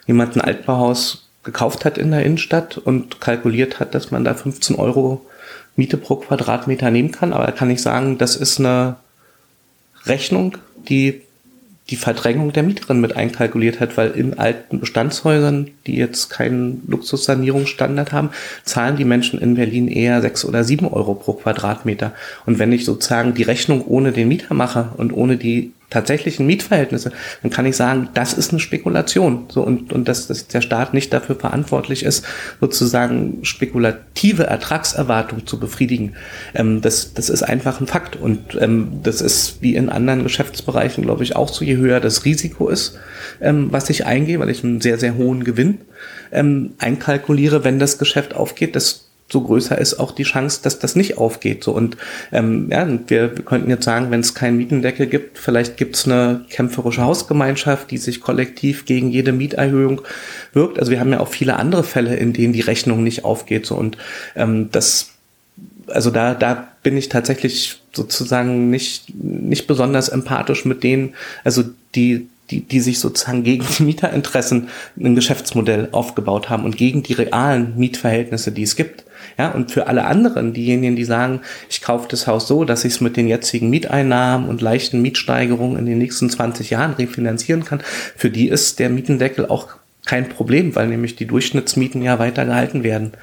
[0.08, 4.76] jemand ein Altbauhaus gekauft hat in der Innenstadt und kalkuliert hat, dass man da 15
[4.76, 5.26] Euro
[5.76, 7.34] Miete pro Quadratmeter nehmen kann.
[7.34, 8.98] Aber da kann ich sagen, das ist eine
[10.06, 10.58] Rechnung,
[10.90, 11.22] die
[11.92, 18.14] die Verdrängung der Mieterin mit einkalkuliert hat, weil in alten Bestandshäusern, die jetzt keinen Luxussanierungsstandard
[18.14, 18.30] haben,
[18.64, 22.14] zahlen die Menschen in Berlin eher sechs oder sieben Euro pro Quadratmeter.
[22.46, 27.12] Und wenn ich sozusagen die Rechnung ohne den Mieter mache und ohne die tatsächlichen Mietverhältnisse,
[27.44, 29.46] dann kann ich sagen, das ist eine Spekulation.
[29.50, 32.26] So und, und dass, dass der Staat nicht dafür verantwortlich ist,
[32.60, 36.16] sozusagen spekulative Ertragserwartungen zu befriedigen.
[36.56, 38.16] Ähm, das, das ist einfach ein Fakt.
[38.16, 42.26] Und ähm, das ist wie in anderen Geschäftsbereichen, glaube ich, auch so, je höher das
[42.26, 42.98] Risiko ist,
[43.42, 45.80] ähm, was ich eingehe, weil ich einen sehr, sehr hohen Gewinn
[46.32, 50.96] ähm, einkalkuliere, wenn das Geschäft aufgeht, das so größer ist auch die Chance, dass das
[50.96, 51.64] nicht aufgeht.
[51.64, 51.98] So und
[52.32, 56.46] ähm, ja, wir könnten jetzt sagen, wenn es keinen Mietendeckel gibt, vielleicht gibt es eine
[56.50, 60.02] kämpferische Hausgemeinschaft, die sich kollektiv gegen jede Mieterhöhung
[60.54, 60.80] wirkt.
[60.80, 63.66] Also wir haben ja auch viele andere Fälle, in denen die Rechnung nicht aufgeht.
[63.66, 63.98] So und
[64.36, 65.12] ähm, das,
[65.88, 71.14] also da, da bin ich tatsächlich sozusagen nicht nicht besonders empathisch mit denen,
[71.44, 71.64] also
[71.96, 74.68] die die, die sich sozusagen gegen die Mieterinteressen
[75.00, 79.06] ein Geschäftsmodell aufgebaut haben und gegen die realen Mietverhältnisse, die es gibt.
[79.38, 82.94] Ja, und für alle anderen, diejenigen, die sagen, ich kaufe das Haus so, dass ich
[82.94, 87.82] es mit den jetzigen Mieteinnahmen und leichten Mietsteigerungen in den nächsten 20 Jahren refinanzieren kann,
[88.16, 89.68] für die ist der Mietendeckel auch
[90.06, 93.14] kein Problem, weil nämlich die Durchschnittsmieten ja weiter gehalten werden.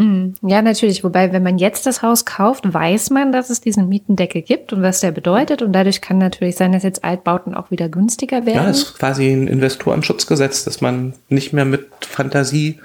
[0.00, 0.34] Mhm.
[0.42, 1.04] Ja, natürlich.
[1.04, 4.82] Wobei, wenn man jetzt das Haus kauft, weiß man, dass es diesen Mietendeckel gibt und
[4.82, 5.60] was der bedeutet.
[5.60, 8.64] Und dadurch kann natürlich sein, dass jetzt Altbauten auch wieder günstiger werden.
[8.64, 12.80] Ja, ist quasi ein Investorenschutzgesetz, dass man nicht mehr mit Fantasie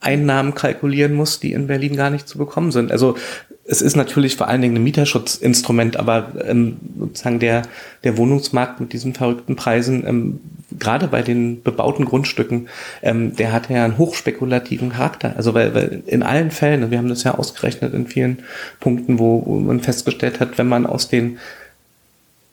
[0.00, 2.92] Einnahmen kalkulieren muss, die in Berlin gar nicht zu bekommen sind.
[2.92, 3.16] Also
[3.64, 7.62] es ist natürlich vor allen Dingen ein Mieterschutzinstrument, aber ähm, sozusagen der,
[8.04, 10.40] der Wohnungsmarkt mit diesen verrückten Preisen, ähm,
[10.78, 12.68] gerade bei den bebauten Grundstücken,
[13.02, 15.34] ähm, der hat ja einen hochspekulativen Charakter.
[15.36, 18.38] Also weil, weil in allen Fällen, wir haben das ja ausgerechnet in vielen
[18.80, 21.38] Punkten, wo, wo man festgestellt hat, wenn man aus den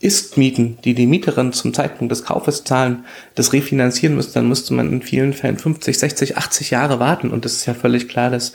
[0.06, 4.92] ist-Mieten, die die Mieterin zum Zeitpunkt des Kaufes zahlen, das refinanzieren müsste, dann müsste man
[4.92, 7.32] in vielen Fällen 50, 60, 80 Jahre warten.
[7.32, 8.54] Und es ist ja völlig klar, dass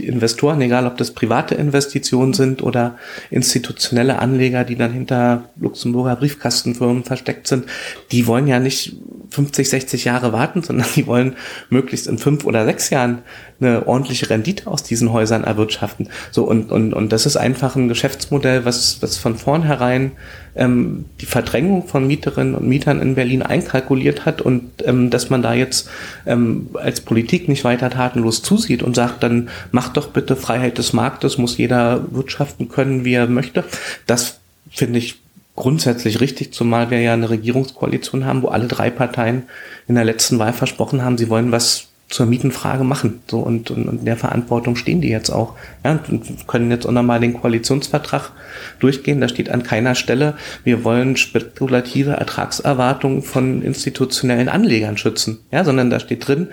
[0.00, 2.96] die Investoren, egal ob das private Investitionen sind oder
[3.30, 7.66] institutionelle Anleger, die dann hinter Luxemburger Briefkastenfirmen versteckt sind,
[8.10, 8.96] die wollen ja nicht
[9.30, 11.36] 50, 60 Jahre warten, sondern die wollen
[11.70, 13.18] möglichst in fünf oder sechs Jahren
[13.60, 16.08] eine ordentliche Rendite aus diesen Häusern erwirtschaften.
[16.30, 20.12] So und und und das ist einfach ein Geschäftsmodell, was was von vornherein
[20.54, 25.42] ähm, die Verdrängung von Mieterinnen und Mietern in Berlin einkalkuliert hat und ähm, dass man
[25.42, 25.88] da jetzt
[26.26, 30.92] ähm, als Politik nicht weiter tatenlos zusieht und sagt, dann macht doch bitte Freiheit des
[30.92, 33.64] Marktes, muss jeder wirtschaften können, wie er möchte.
[34.06, 34.38] Das
[34.70, 35.20] finde ich
[35.56, 39.44] grundsätzlich richtig, zumal wir ja eine Regierungskoalition haben, wo alle drei Parteien
[39.86, 43.22] in der letzten Wahl versprochen haben, sie wollen was zur Mietenfrage machen.
[43.28, 45.54] So und, und, und in der Verantwortung stehen die jetzt auch.
[45.82, 48.32] Ja, und können jetzt auch nochmal den Koalitionsvertrag
[48.78, 49.20] durchgehen.
[49.20, 55.40] Da steht an keiner Stelle, wir wollen spekulative Ertragserwartungen von institutionellen Anlegern schützen.
[55.50, 56.48] Ja, sondern da steht drin,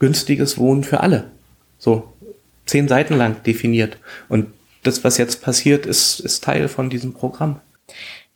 [0.00, 1.30] günstiges Wohnen für alle.
[1.78, 2.12] So
[2.66, 3.96] zehn Seiten lang definiert.
[4.28, 4.46] Und
[4.82, 7.60] das, was jetzt passiert, ist, ist Teil von diesem Programm.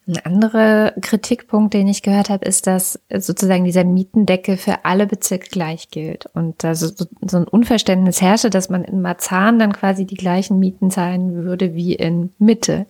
[0.06, 5.48] Ein anderer Kritikpunkt, den ich gehört habe, ist, dass sozusagen dieser Mietendeckel für alle Bezirke
[5.48, 6.26] gleich gilt.
[6.34, 10.90] Und also so ein Unverständnis herrsche, dass man in Marzahn dann quasi die gleichen Mieten
[10.90, 12.84] zahlen würde wie in Mitte.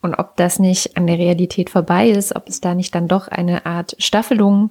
[0.00, 3.26] Und ob das nicht an der Realität vorbei ist, ob es da nicht dann doch
[3.26, 4.70] eine Art Staffelung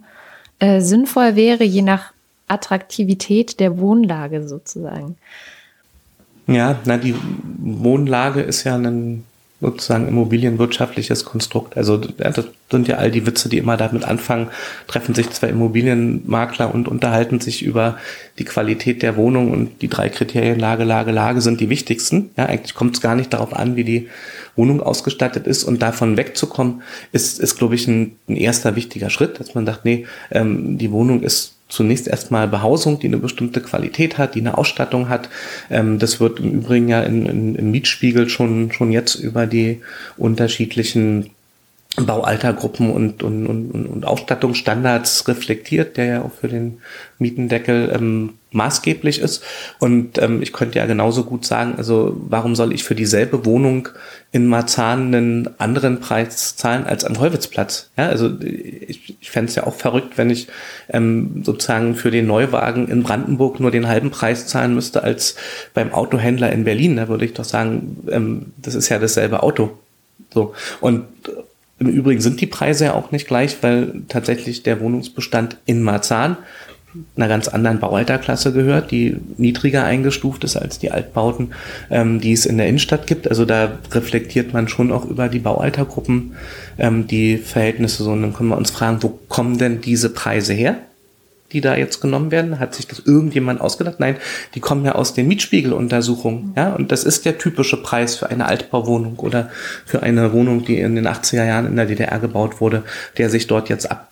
[0.60, 2.14] äh, sinnvoll wäre, je nach
[2.48, 5.18] Attraktivität der Wohnlage sozusagen.
[6.48, 7.14] Ja, na, die
[7.60, 9.26] Wohnlage ist ja ein
[9.62, 11.76] sozusagen immobilienwirtschaftliches Konstrukt.
[11.76, 14.50] Also das sind ja all die Witze, die immer damit anfangen,
[14.88, 17.98] treffen sich zwei Immobilienmakler und unterhalten sich über
[18.38, 22.30] die Qualität der Wohnung und die drei Kriterien Lage, Lage, Lage sind die wichtigsten.
[22.38, 24.08] Ja, eigentlich kommt es gar nicht darauf an, wie die
[24.56, 29.39] Wohnung ausgestattet ist und davon wegzukommen, ist, ist glaube ich, ein, ein erster wichtiger Schritt,
[29.39, 34.18] dass man sagt, nee, ähm, die Wohnung ist zunächst erstmal Behausung, die eine bestimmte Qualität
[34.18, 35.30] hat, die eine Ausstattung hat.
[35.70, 39.82] Ähm, das wird im Übrigen ja in, in, im Mietspiegel schon, schon jetzt über die
[40.18, 41.30] unterschiedlichen
[42.06, 46.80] Baualtergruppen und, und, und, und Ausstattungsstandards reflektiert, der ja auch für den
[47.18, 49.44] Mietendeckel ähm, maßgeblich ist.
[49.80, 53.90] Und ähm, ich könnte ja genauso gut sagen, also warum soll ich für dieselbe Wohnung
[54.32, 57.92] in Marzahn einen anderen Preis zahlen als am Heuwitzplatz?
[57.98, 60.48] Ja, also ich, ich fände es ja auch verrückt, wenn ich
[60.90, 65.36] ähm, sozusagen für den Neuwagen in Brandenburg nur den halben Preis zahlen müsste als
[65.74, 66.96] beim Autohändler in Berlin.
[66.96, 69.78] Da würde ich doch sagen, ähm, das ist ja dasselbe Auto.
[70.34, 70.54] So.
[70.82, 71.06] Und
[71.80, 76.38] im Übrigen sind die Preise ja auch nicht gleich, weil tatsächlich der Wohnungsbestand in Marzahn
[77.15, 81.52] einer ganz anderen Baualterklasse gehört, die niedriger eingestuft ist als die Altbauten,
[81.92, 83.28] ähm, die es in der Innenstadt gibt.
[83.28, 86.36] Also da reflektiert man schon auch über die Baualtergruppen
[86.78, 88.12] ähm, die Verhältnisse so.
[88.12, 90.80] Und dann können wir uns fragen, wo kommen denn diese Preise her?
[91.52, 92.60] Die da jetzt genommen werden?
[92.60, 94.00] Hat sich das irgendjemand ausgedacht?
[94.00, 94.18] Nein,
[94.56, 96.54] die kommen ja aus den Mietspiegeluntersuchungen.
[96.56, 99.50] Ja, und das ist der typische Preis für eine Altbauwohnung oder
[99.86, 102.84] für eine Wohnung, die in den 80er Jahren in der DDR gebaut wurde,
[103.18, 104.12] der sich dort jetzt ab,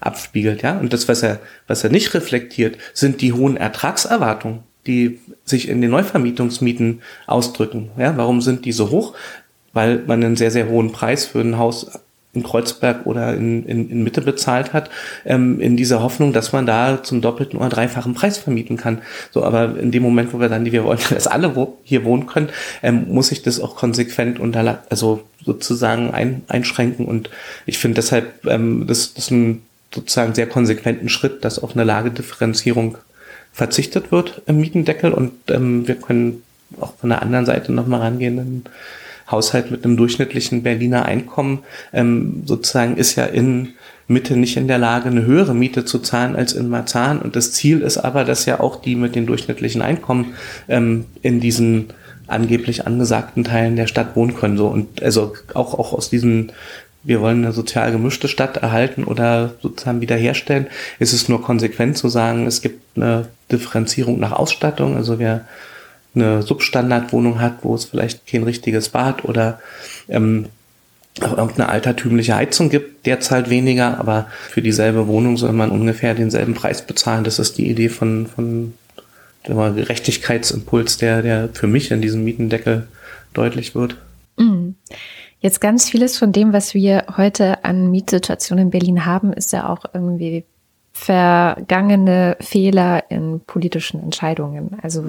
[0.00, 0.62] abspiegelt.
[0.62, 5.68] Ja, und das, was er, was er nicht reflektiert, sind die hohen Ertragserwartungen, die sich
[5.68, 7.90] in den Neuvermietungsmieten ausdrücken.
[7.98, 9.14] Ja, warum sind die so hoch?
[9.74, 12.00] Weil man einen sehr, sehr hohen Preis für ein Haus
[12.38, 14.90] in Kreuzberg oder in, in, in Mitte bezahlt hat,
[15.24, 19.02] ähm, in dieser Hoffnung, dass man da zum doppelten oder dreifachen Preis vermieten kann.
[19.30, 22.04] So, aber in dem Moment, wo wir dann, die wir wollen, dass alle wo, hier
[22.04, 22.48] wohnen können,
[22.82, 24.38] ähm, muss ich das auch konsequent
[24.90, 27.06] also sozusagen ein, einschränken.
[27.06, 27.30] Und
[27.66, 29.62] ich finde deshalb ähm, das, das ein
[29.94, 32.98] sozusagen sehr konsequenten Schritt, dass auf eine Lagedifferenzierung
[33.52, 36.42] verzichtet wird im Mietendeckel und ähm, wir können
[36.80, 38.38] auch von der anderen Seite nochmal rangehen.
[38.38, 38.64] Ein
[39.30, 41.60] Haushalt mit einem durchschnittlichen Berliner Einkommen
[41.92, 43.74] ähm, sozusagen ist ja in
[44.06, 47.20] Mitte nicht in der Lage, eine höhere Miete zu zahlen als in Marzahn.
[47.20, 50.34] Und das Ziel ist aber, dass ja auch die mit den durchschnittlichen Einkommen
[50.68, 51.92] ähm, in diesen
[52.26, 54.56] angeblich angesagten Teilen der Stadt wohnen können.
[54.56, 56.52] So und also auch auch aus diesen
[57.04, 60.66] wir wollen eine sozial gemischte Stadt erhalten oder sozusagen wiederherstellen,
[60.98, 64.96] ist es nur konsequent zu sagen, es gibt eine Differenzierung nach Ausstattung.
[64.96, 65.46] Also wer
[66.20, 69.60] eine Substandardwohnung hat, wo es vielleicht kein richtiges Bad oder
[70.08, 70.46] ähm,
[71.20, 76.54] irgendeine altertümliche Heizung gibt, der zahlt weniger, aber für dieselbe Wohnung soll man ungefähr denselben
[76.54, 77.24] Preis bezahlen.
[77.24, 78.74] Das ist die Idee von, von
[79.46, 82.86] dem Gerechtigkeitsimpuls, der, der für mich in diesem Mietendeckel
[83.34, 83.96] deutlich wird.
[84.36, 84.76] Mhm.
[85.40, 89.68] Jetzt ganz vieles von dem, was wir heute an Mietsituationen in Berlin haben, ist ja
[89.68, 90.44] auch irgendwie
[90.92, 94.76] vergangene Fehler in politischen Entscheidungen.
[94.82, 95.04] Also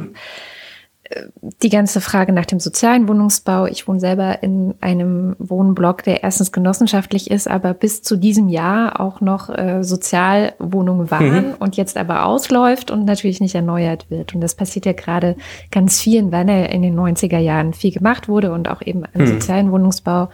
[1.64, 3.66] die ganze Frage nach dem sozialen Wohnungsbau.
[3.66, 9.00] Ich wohne selber in einem Wohnblock, der erstens genossenschaftlich ist, aber bis zu diesem Jahr
[9.00, 11.56] auch noch äh, Sozialwohnungen waren mhm.
[11.60, 14.36] und jetzt aber ausläuft und natürlich nicht erneuert wird.
[14.36, 15.36] Und das passiert ja gerade
[15.72, 19.22] ganz vielen, weil er in den 90er Jahren viel gemacht wurde und auch eben an
[19.22, 19.28] mhm.
[19.28, 20.30] sozialen Wohnungsbau.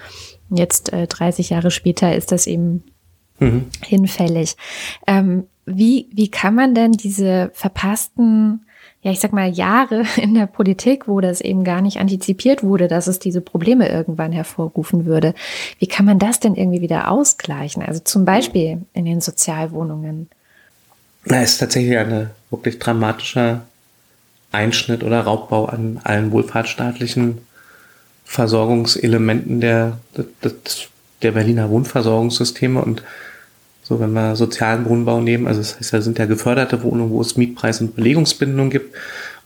[0.49, 2.83] Jetzt äh, 30 Jahre später ist das eben
[3.39, 3.67] mhm.
[3.81, 4.57] hinfällig.
[5.07, 8.64] Ähm, wie, wie kann man denn diese verpassten
[9.05, 12.87] ja, ich sag mal, Jahre in der Politik, wo das eben gar nicht antizipiert wurde,
[12.87, 15.35] dass es diese Probleme irgendwann hervorrufen würde.
[15.77, 17.83] Wie kann man das denn irgendwie wieder ausgleichen?
[17.83, 20.27] Also zum Beispiel in den Sozialwohnungen.
[21.23, 23.67] Na, ist tatsächlich ein wirklich dramatischer
[24.51, 27.37] Einschnitt oder Raubbau an allen wohlfahrtsstaatlichen
[28.25, 30.51] Versorgungselementen der, der,
[31.21, 33.03] der Berliner Wohnversorgungssysteme und
[33.87, 37.21] so, wenn wir sozialen Wohnbau nehmen, also das heißt, da sind ja geförderte Wohnungen, wo
[37.21, 38.95] es Mietpreis- und Belegungsbindung gibt.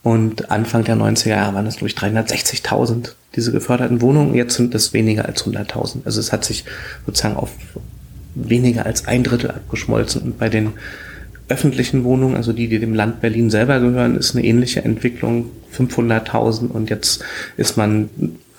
[0.02, 4.34] Und Anfang der 90er Jahre waren es, glaube ich, 360.000, diese geförderten Wohnungen.
[4.34, 6.06] Jetzt sind es weniger als 100.000.
[6.06, 6.64] Also es hat sich
[7.04, 7.50] sozusagen auf
[8.34, 10.22] weniger als ein Drittel abgeschmolzen.
[10.22, 10.70] Und bei den
[11.50, 16.68] öffentlichen Wohnungen, also die, die dem Land Berlin selber gehören, ist eine ähnliche Entwicklung, 500.000.
[16.68, 17.22] Und jetzt
[17.58, 18.08] ist man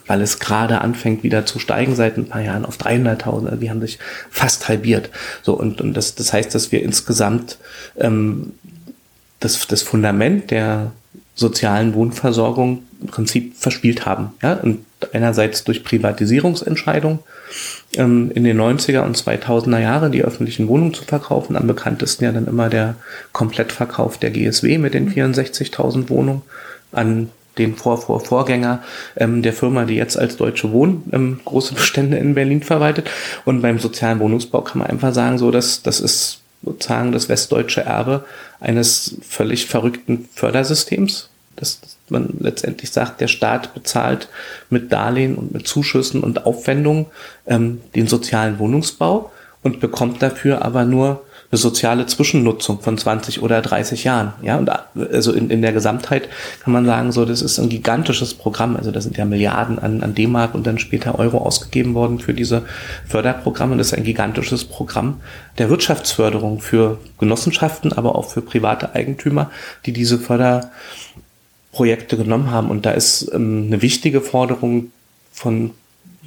[0.08, 3.46] weil es gerade anfängt wieder zu steigen seit ein paar Jahren auf 300.000.
[3.46, 5.10] Also die haben sich fast halbiert.
[5.42, 7.58] So und, und das, das heißt, dass wir insgesamt
[7.98, 8.54] ähm,
[9.40, 10.92] das, das Fundament der
[11.36, 14.34] sozialen Wohnversorgung im Prinzip verspielt haben.
[14.42, 14.54] Ja?
[14.54, 17.20] Und einerseits durch Privatisierungsentscheidungen
[17.96, 21.56] ähm, in den 90er und 2000er Jahre die öffentlichen Wohnungen zu verkaufen.
[21.56, 22.96] Am bekanntesten ja dann immer der
[23.32, 26.44] Komplettverkauf der GSW mit den 64.000 Wohnungen
[26.92, 28.84] an den Vor -Vor Vorgänger
[29.18, 33.10] ähm, der Firma, die jetzt als Deutsche Wohnen ähm, große Bestände in Berlin verwaltet.
[33.46, 37.82] Und beim sozialen Wohnungsbau kann man einfach sagen, so dass das ist sozusagen das westdeutsche
[37.82, 38.24] Erbe
[38.60, 44.30] eines völlig verrückten Fördersystems, dass man letztendlich sagt, der Staat bezahlt
[44.70, 47.08] mit Darlehen und mit Zuschüssen und Aufwendungen
[47.48, 49.32] ähm, den sozialen Wohnungsbau
[49.64, 54.32] und bekommt dafür aber nur eine soziale Zwischennutzung von 20 oder 30 Jahren.
[54.42, 56.30] Ja, und also in, in der Gesamtheit
[56.64, 58.78] kann man sagen, so, das ist ein gigantisches Programm.
[58.78, 62.34] Also da sind ja Milliarden an, an D-Mark und dann später Euro ausgegeben worden für
[62.34, 62.64] diese
[63.06, 63.76] Förderprogramme.
[63.76, 65.20] Das ist ein gigantisches Programm
[65.58, 69.52] der Wirtschaftsförderung für Genossenschaften, aber auch für private Eigentümer,
[69.86, 72.70] die diese Förderprojekte genommen haben.
[72.70, 74.94] Und da ist ähm, eine wichtige Forderung
[75.34, 75.72] von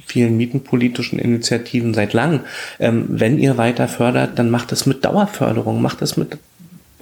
[0.05, 2.41] vielen mietenpolitischen Initiativen seit langem.
[2.79, 6.37] Ähm, wenn ihr weiter fördert, dann macht es mit Dauerförderung, macht es mit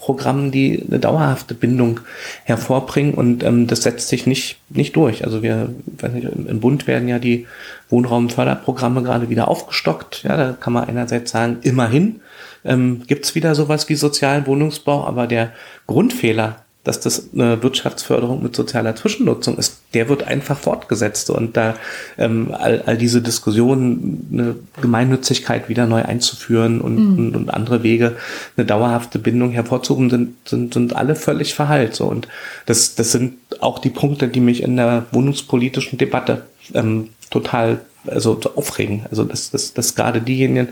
[0.03, 2.01] Programmen, die eine dauerhafte Bindung
[2.43, 5.23] hervorbringen und ähm, das setzt sich nicht, nicht durch.
[5.23, 5.69] Also wir,
[6.13, 7.47] nicht, im Bund werden ja die
[7.89, 10.23] Wohnraumförderprogramme gerade wieder aufgestockt.
[10.23, 12.19] Ja, da kann man einerseits sagen, immerhin
[12.65, 15.53] ähm, gibt wieder sowas wie sozialen Wohnungsbau, aber der
[15.87, 21.75] Grundfehler dass das eine Wirtschaftsförderung mit sozialer Zwischennutzung ist, der wird einfach fortgesetzt und da
[22.17, 27.17] ähm, all, all diese Diskussionen, eine Gemeinnützigkeit wieder neu einzuführen und, mhm.
[27.17, 28.17] und, und, andere Wege,
[28.57, 31.95] eine dauerhafte Bindung hervorzuhoben, sind, sind, sind alle völlig verhallt.
[31.95, 32.05] So.
[32.05, 32.27] Und
[32.65, 36.43] das, das sind auch die Punkte, die mich in der wohnungspolitischen Debatte
[36.73, 39.05] ähm, total also aufregen.
[39.09, 40.69] Also dass, dass, dass gerade diejenigen,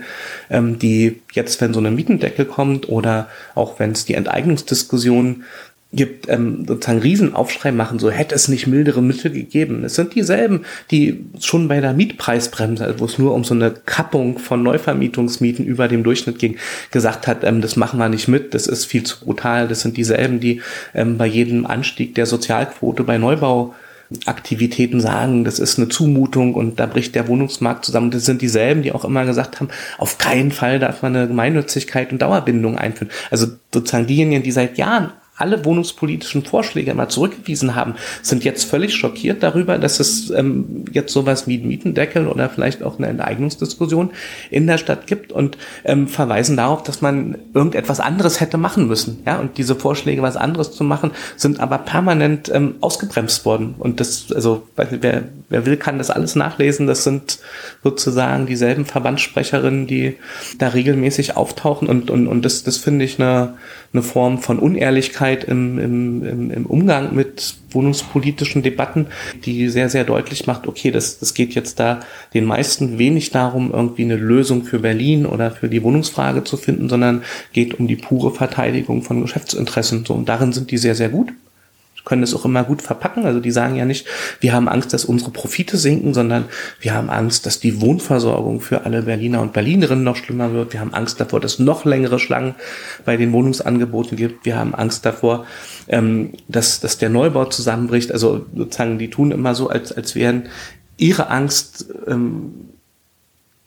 [0.50, 5.44] ähm, die jetzt, wenn so eine Mietendeckel kommt oder auch wenn es die Enteignungsdiskussion
[5.92, 9.84] gibt, ähm, sozusagen Riesenaufschrei machen, so hätte es nicht mildere Mittel gegeben.
[9.84, 14.38] Es sind dieselben, die schon bei der Mietpreisbremse, wo es nur um so eine Kappung
[14.38, 16.56] von Neuvermietungsmieten über dem Durchschnitt ging,
[16.90, 19.68] gesagt hat, ähm, das machen wir nicht mit, das ist viel zu brutal.
[19.68, 20.62] Das sind dieselben, die
[20.94, 23.74] ähm, bei jedem Anstieg der Sozialquote bei Neubau
[24.26, 28.10] Aktivitäten sagen, das ist eine Zumutung und da bricht der Wohnungsmarkt zusammen.
[28.10, 32.12] Das sind dieselben, die auch immer gesagt haben, auf keinen Fall darf man eine Gemeinnützigkeit
[32.12, 33.10] und Dauerbindung einführen.
[33.30, 38.94] Also sozusagen diejenigen, die seit Jahren alle wohnungspolitischen Vorschläge mal zurückgewiesen haben, sind jetzt völlig
[38.94, 44.10] schockiert darüber, dass es ähm, jetzt sowas wie Mietendeckel oder vielleicht auch eine Enteignungsdiskussion
[44.50, 49.22] in der Stadt gibt und ähm, verweisen darauf, dass man irgendetwas anderes hätte machen müssen.
[49.26, 53.74] Ja, und diese Vorschläge, was anderes zu machen, sind aber permanent ähm, ausgebremst worden.
[53.78, 56.86] Und das, also wer, wer will, kann das alles nachlesen.
[56.86, 57.38] Das sind
[57.82, 60.18] sozusagen dieselben Verbandssprecherinnen, die
[60.58, 63.54] da regelmäßig auftauchen und und und das das finde ich eine
[63.92, 69.06] eine Form von Unehrlichkeit im, im, im Umgang mit wohnungspolitischen Debatten,
[69.44, 72.00] die sehr, sehr deutlich macht, okay, das, das geht jetzt da
[72.34, 76.88] den meisten wenig darum, irgendwie eine Lösung für Berlin oder für die Wohnungsfrage zu finden,
[76.88, 80.04] sondern geht um die pure Verteidigung von Geschäftsinteressen.
[80.04, 81.32] So, und darin sind die sehr, sehr gut
[82.04, 83.24] können es auch immer gut verpacken.
[83.24, 84.06] Also die sagen ja nicht,
[84.40, 86.46] wir haben Angst, dass unsere Profite sinken, sondern
[86.80, 90.72] wir haben Angst, dass die Wohnversorgung für alle Berliner und Berlinerinnen noch schlimmer wird.
[90.72, 92.54] Wir haben Angst davor, dass noch längere Schlangen
[93.04, 94.44] bei den Wohnungsangeboten gibt.
[94.44, 95.46] Wir haben Angst davor,
[95.88, 98.12] ähm, dass, dass der Neubau zusammenbricht.
[98.12, 100.48] Also sozusagen, die tun immer so, als, als wären
[100.96, 102.72] ihre Angst ähm,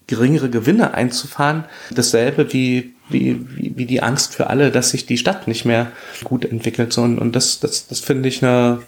[0.08, 1.65] geringere Gewinne einzufahren.
[1.91, 5.91] Dasselbe wie wie, wie, wie die Angst für alle, dass sich die Stadt nicht mehr
[6.24, 6.94] gut entwickelt.
[6.94, 8.80] So, und, und das, das, das finde ich ein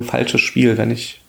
[0.00, 1.20] falsches Spiel, wenn ich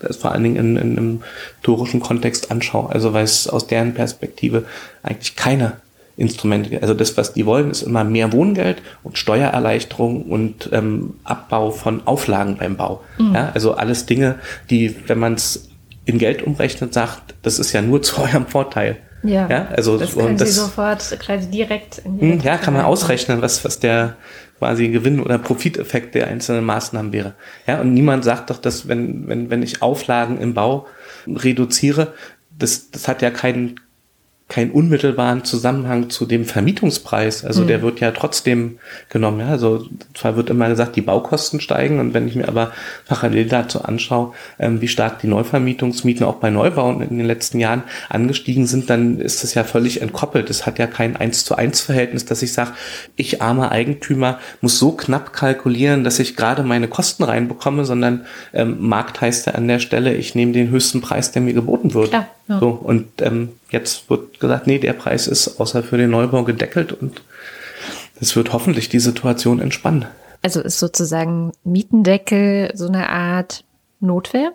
[0.00, 1.22] das vor allen Dingen in, in einem
[1.56, 2.90] historischen Kontext anschaue.
[2.90, 4.64] Also weil es aus deren Perspektive
[5.02, 5.76] eigentlich keine
[6.16, 11.70] Instrumente, also das, was die wollen, ist immer mehr Wohngeld und Steuererleichterung und ähm, Abbau
[11.70, 13.02] von Auflagen beim Bau.
[13.18, 13.34] Mhm.
[13.34, 15.70] Ja, also alles Dinge, die, wenn man es
[16.04, 18.98] in Geld umrechnet, sagt, das ist ja nur zu eurem Vorteil.
[19.22, 22.74] Ja, ja also das können das, Sie sofort quasi direkt in die hm, Ja, kann
[22.74, 24.16] man ausrechnen, was, was der
[24.58, 27.34] quasi Gewinn- oder Profiteffekt der einzelnen Maßnahmen wäre.
[27.66, 30.86] Ja, und niemand sagt doch, dass wenn, wenn, wenn ich Auflagen im Bau
[31.26, 32.14] reduziere,
[32.50, 33.80] das, das hat ja keinen
[34.50, 37.44] keinen unmittelbaren Zusammenhang zu dem Vermietungspreis.
[37.44, 37.68] Also mhm.
[37.68, 39.40] der wird ja trotzdem genommen.
[39.40, 39.48] Ja?
[39.48, 42.72] Also zwar wird immer gesagt, die Baukosten steigen und wenn ich mir aber
[43.06, 47.84] parallel dazu anschaue, ähm, wie stark die Neuvermietungsmieten auch bei Neubauen in den letzten Jahren
[48.08, 50.50] angestiegen sind, dann ist das ja völlig entkoppelt.
[50.50, 52.72] Es hat ja kein eins zu eins Verhältnis, dass ich sage,
[53.16, 58.76] ich armer Eigentümer muss so knapp kalkulieren, dass ich gerade meine Kosten reinbekomme, sondern ähm,
[58.80, 62.08] Markt heißt ja an der Stelle, ich nehme den höchsten Preis, der mir geboten wird.
[62.08, 62.26] Klar.
[62.50, 62.58] Ja.
[62.58, 66.92] So, und ähm, jetzt wird gesagt, nee, der Preis ist außer für den Neubau gedeckelt
[66.92, 67.22] und
[68.20, 70.06] es wird hoffentlich die Situation entspannen.
[70.42, 73.62] Also ist sozusagen Mietendeckel so eine Art
[74.00, 74.52] Notwehr?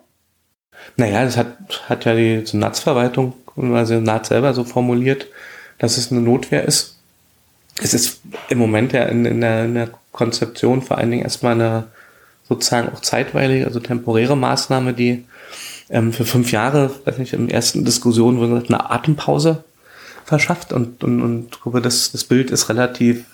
[0.97, 1.55] Naja, das hat,
[1.88, 5.27] hat ja die Senatsverwaltung, also Senat selber so formuliert,
[5.77, 6.97] dass es eine Notwehr ist.
[7.81, 11.53] Es ist im Moment ja in, in, der, in der Konzeption vor allen Dingen erstmal
[11.53, 11.86] eine
[12.47, 15.23] sozusagen auch zeitweilige, also temporäre Maßnahme, die
[15.89, 19.63] ähm, für fünf Jahre, weiß nicht, im ersten Diskussion wurde gesagt, eine Atempause
[20.26, 23.26] verschafft und, und, und glaube, das, das Bild ist relativ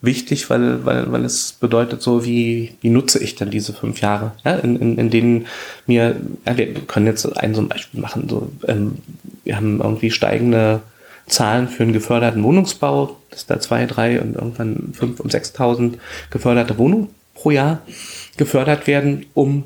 [0.00, 4.32] wichtig, weil, weil, weil es bedeutet so, wie, wie nutze ich denn diese fünf Jahre,
[4.44, 5.46] ja, in, in, in denen
[5.86, 8.98] mir, ja, wir können jetzt ein so ein Beispiel machen, so, ähm,
[9.44, 10.82] wir haben irgendwie steigende
[11.28, 15.98] Zahlen für einen geförderten Wohnungsbau, das ist da zwei, drei und irgendwann fünf und sechstausend
[16.30, 17.80] geförderte Wohnungen pro Jahr
[18.36, 19.64] gefördert werden, um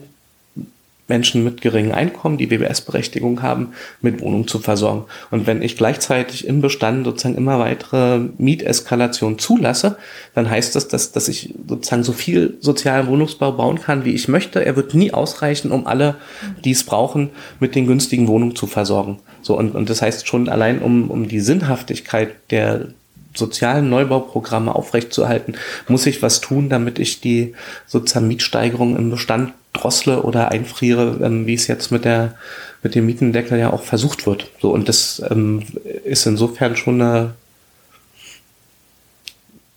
[1.08, 5.04] Menschen mit geringem Einkommen, die BBS-Berechtigung haben, mit Wohnung zu versorgen.
[5.30, 9.96] Und wenn ich gleichzeitig im Bestand sozusagen immer weitere Mieteskalation zulasse,
[10.34, 14.28] dann heißt das, dass, dass ich sozusagen so viel sozialen Wohnungsbau bauen kann, wie ich
[14.28, 14.64] möchte.
[14.64, 16.16] Er wird nie ausreichen, um alle,
[16.64, 19.18] die es brauchen, mit den günstigen Wohnungen zu versorgen.
[19.42, 22.88] So, und, und das heißt schon allein, um, um die Sinnhaftigkeit der
[23.36, 25.54] sozialen Neubauprogramme aufrechtzuerhalten,
[25.88, 27.54] muss ich was tun, damit ich die
[27.86, 32.34] sozusagen Mietsteigerung im Bestand drossle oder einfriere, ähm, wie es jetzt mit der
[32.82, 34.48] mit dem Mietendeckel ja auch versucht wird.
[34.60, 35.62] So und das ähm,
[36.04, 37.34] ist insofern schon eine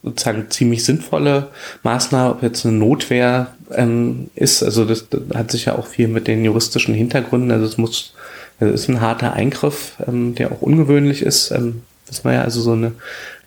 [0.03, 1.49] sozusagen ziemlich sinnvolle
[1.83, 4.63] Maßnahme, ob jetzt eine Notwehr ähm, ist.
[4.63, 7.51] Also das, das, hat sich ja auch viel mit den juristischen Hintergründen.
[7.51, 8.13] Also es muss,
[8.59, 11.51] es ist ein harter Eingriff, ähm, der auch ungewöhnlich ist.
[11.51, 12.91] Ähm, das war ja also so eine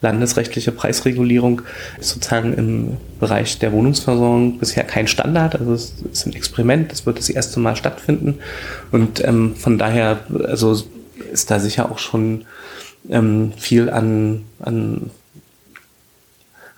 [0.00, 1.62] landesrechtliche Preisregulierung
[2.00, 5.54] ist sozusagen im Bereich der Wohnungsversorgung bisher kein Standard.
[5.54, 8.38] Also es ist ein Experiment, das wird das erste Mal stattfinden.
[8.90, 10.82] Und ähm, von daher, also
[11.32, 12.44] ist da sicher auch schon
[13.08, 15.10] ähm, viel an, an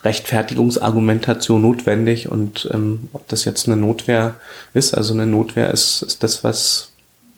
[0.04, 4.34] Rechtfertigungsargumentation notwendig und ähm, ob das jetzt eine Notwehr
[4.74, 4.94] ist.
[4.94, 6.90] Also eine Notwehr ist, ist das, was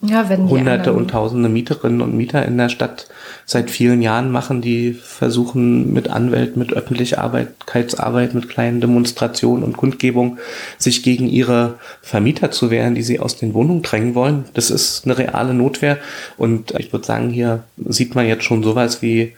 [0.02, 3.08] ja, Hunderte und Tausende Mieterinnen und Mieter in der Stadt
[3.46, 10.38] seit vielen Jahren machen, die versuchen mit Anwälten, mit Öffentlichkeitsarbeit, mit kleinen Demonstrationen und Kundgebungen
[10.78, 14.44] sich gegen ihre Vermieter zu wehren, die sie aus den Wohnungen drängen wollen.
[14.54, 15.98] Das ist eine reale Notwehr
[16.36, 19.32] und ich würde sagen, hier sieht man jetzt schon sowas wie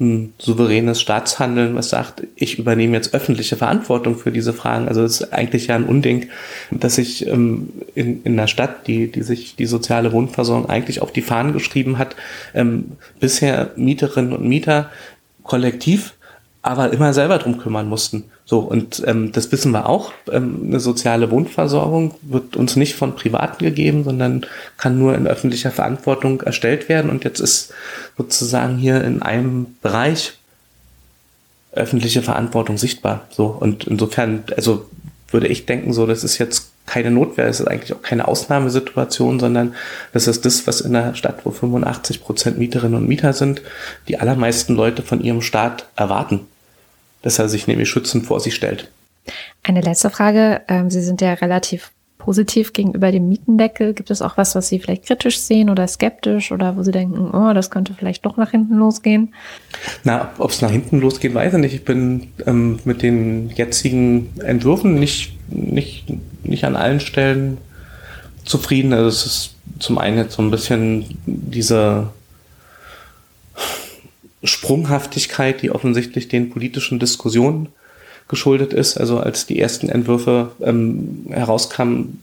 [0.00, 4.88] ein souveränes Staatshandeln, was sagt, ich übernehme jetzt öffentliche Verantwortung für diese Fragen.
[4.88, 6.28] Also es ist eigentlich ja ein Unding,
[6.70, 11.12] dass sich ähm, in, in einer Stadt, die, die sich die soziale Wohnversorgung eigentlich auf
[11.12, 12.16] die Fahnen geschrieben hat,
[12.54, 14.90] ähm, bisher Mieterinnen und Mieter
[15.42, 16.14] kollektiv
[16.62, 18.24] aber immer selber drum kümmern mussten.
[18.44, 20.12] So, und ähm, das wissen wir auch.
[20.30, 24.46] Ähm, eine soziale Wohnversorgung wird uns nicht von Privaten gegeben, sondern
[24.78, 27.10] kann nur in öffentlicher Verantwortung erstellt werden.
[27.10, 27.72] Und jetzt ist
[28.16, 30.34] sozusagen hier in einem Bereich
[31.72, 33.26] öffentliche Verantwortung sichtbar.
[33.30, 34.88] So, und insofern, also
[35.30, 39.40] würde ich denken, so, das ist jetzt keine Notwehr, es ist eigentlich auch keine Ausnahmesituation,
[39.40, 39.74] sondern
[40.12, 43.62] das ist das, was in einer Stadt, wo 85 Prozent Mieterinnen und Mieter sind,
[44.08, 46.40] die allermeisten Leute von ihrem Staat erwarten
[47.22, 48.90] dass er sich nämlich schützend vor sie stellt.
[49.62, 50.62] Eine letzte Frage.
[50.68, 51.92] Ähm, sie sind ja relativ
[52.22, 53.94] positiv gegenüber dem Mietendeckel.
[53.94, 57.30] Gibt es auch was, was Sie vielleicht kritisch sehen oder skeptisch oder wo Sie denken,
[57.32, 59.34] oh, das könnte vielleicht doch nach hinten losgehen?
[60.04, 61.74] Na, ob es nach hinten losgeht, weiß ich nicht.
[61.74, 66.06] Ich bin ähm, mit den jetzigen Entwürfen nicht, nicht,
[66.44, 67.58] nicht an allen Stellen
[68.44, 68.92] zufrieden.
[68.92, 72.08] Also es ist zum einen jetzt so ein bisschen diese
[74.44, 77.68] Sprunghaftigkeit, die offensichtlich den politischen Diskussionen
[78.28, 78.96] geschuldet ist.
[78.96, 82.18] Also als die ersten Entwürfe ähm, herauskamen,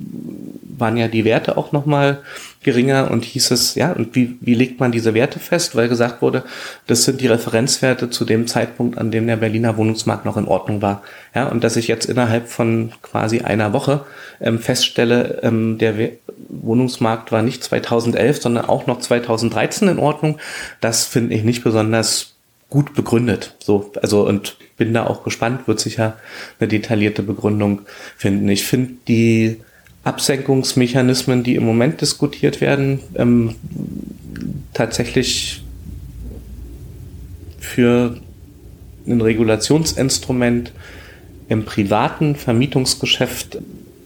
[0.80, 2.20] waren ja die Werte auch nochmal
[2.64, 5.76] geringer und hieß es, ja, und wie, wie legt man diese Werte fest?
[5.76, 6.44] Weil gesagt wurde,
[6.88, 10.82] das sind die Referenzwerte zu dem Zeitpunkt, an dem der Berliner Wohnungsmarkt noch in Ordnung
[10.82, 11.04] war.
[11.36, 14.06] Ja, und dass ich jetzt innerhalb von quasi einer Woche
[14.42, 15.96] ähm, feststelle, ähm, der
[16.48, 20.40] Wohnungsmarkt war nicht 2011, sondern auch noch 2013 in Ordnung,
[20.82, 22.36] das finde ich nicht besonders
[22.70, 23.56] gut begründet.
[23.60, 26.18] So, also und bin da auch gespannt, wird sicher
[26.60, 27.82] eine detaillierte Begründung
[28.16, 28.48] finden.
[28.50, 29.58] Ich finde die
[30.04, 33.56] Absenkungsmechanismen, die im Moment diskutiert werden, ähm,
[34.74, 35.64] tatsächlich
[37.60, 38.18] für
[39.06, 40.72] ein Regulationsinstrument
[41.50, 43.58] im privaten Vermietungsgeschäft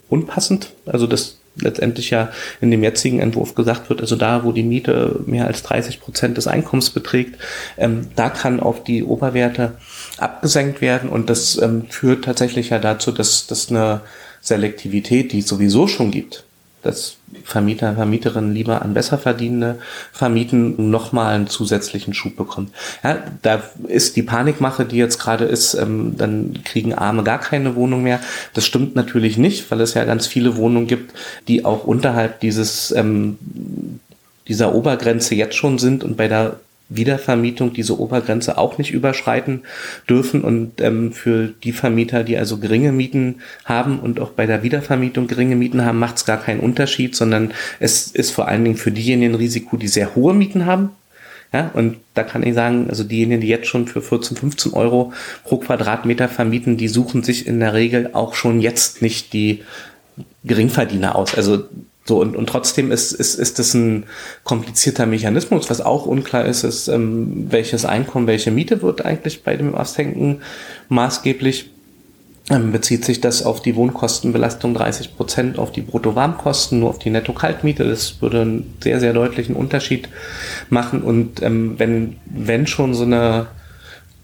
[0.09, 0.71] unpassend.
[0.85, 2.29] Also das letztendlich ja
[2.61, 6.37] in dem jetzigen Entwurf gesagt wird, also da, wo die Miete mehr als 30 Prozent
[6.37, 7.39] des Einkommens beträgt,
[7.77, 9.77] ähm, da kann auf die Oberwerte
[10.17, 11.09] abgesenkt werden.
[11.09, 14.01] Und das ähm, führt tatsächlich ja dazu, dass, dass eine
[14.41, 16.43] Selektivität, die es sowieso schon gibt,
[16.83, 19.79] dass Vermieter, Vermieterinnen lieber an Besserverdienende
[20.11, 22.71] vermieten, nochmal einen zusätzlichen Schub bekommt.
[23.03, 27.75] Ja, da ist die Panikmache, die jetzt gerade ist, ähm, dann kriegen Arme gar keine
[27.75, 28.19] Wohnung mehr.
[28.53, 31.13] Das stimmt natürlich nicht, weil es ja ganz viele Wohnungen gibt,
[31.47, 33.37] die auch unterhalb dieses ähm,
[34.47, 36.59] dieser Obergrenze jetzt schon sind und bei der
[36.95, 39.61] Wiedervermietung diese Obergrenze auch nicht überschreiten
[40.09, 40.41] dürfen.
[40.41, 45.27] Und ähm, für die Vermieter, die also geringe Mieten haben und auch bei der Wiedervermietung
[45.27, 48.91] geringe Mieten haben, macht es gar keinen Unterschied, sondern es ist vor allen Dingen für
[48.91, 50.91] diejenigen ein Risiko, die sehr hohe Mieten haben.
[51.53, 55.13] Ja, und da kann ich sagen, also diejenigen, die jetzt schon für 14, 15 Euro
[55.43, 59.63] pro Quadratmeter vermieten, die suchen sich in der Regel auch schon jetzt nicht die
[60.43, 61.35] Geringverdiener aus.
[61.35, 61.65] Also
[62.05, 64.05] so, und, und trotzdem ist, ist, ist das ein
[64.43, 65.69] komplizierter Mechanismus.
[65.69, 70.41] Was auch unklar ist, ist, ähm, welches Einkommen, welche Miete wird eigentlich bei dem Absenken
[70.89, 71.69] maßgeblich.
[72.49, 77.09] Ähm, bezieht sich das auf die Wohnkostenbelastung 30 Prozent, auf die Brutto-Warmkosten, nur auf die
[77.09, 77.85] Netto-Kaltmiete.
[77.85, 80.09] Das würde einen sehr, sehr deutlichen Unterschied
[80.69, 81.03] machen.
[81.03, 83.47] Und ähm, wenn, wenn schon so eine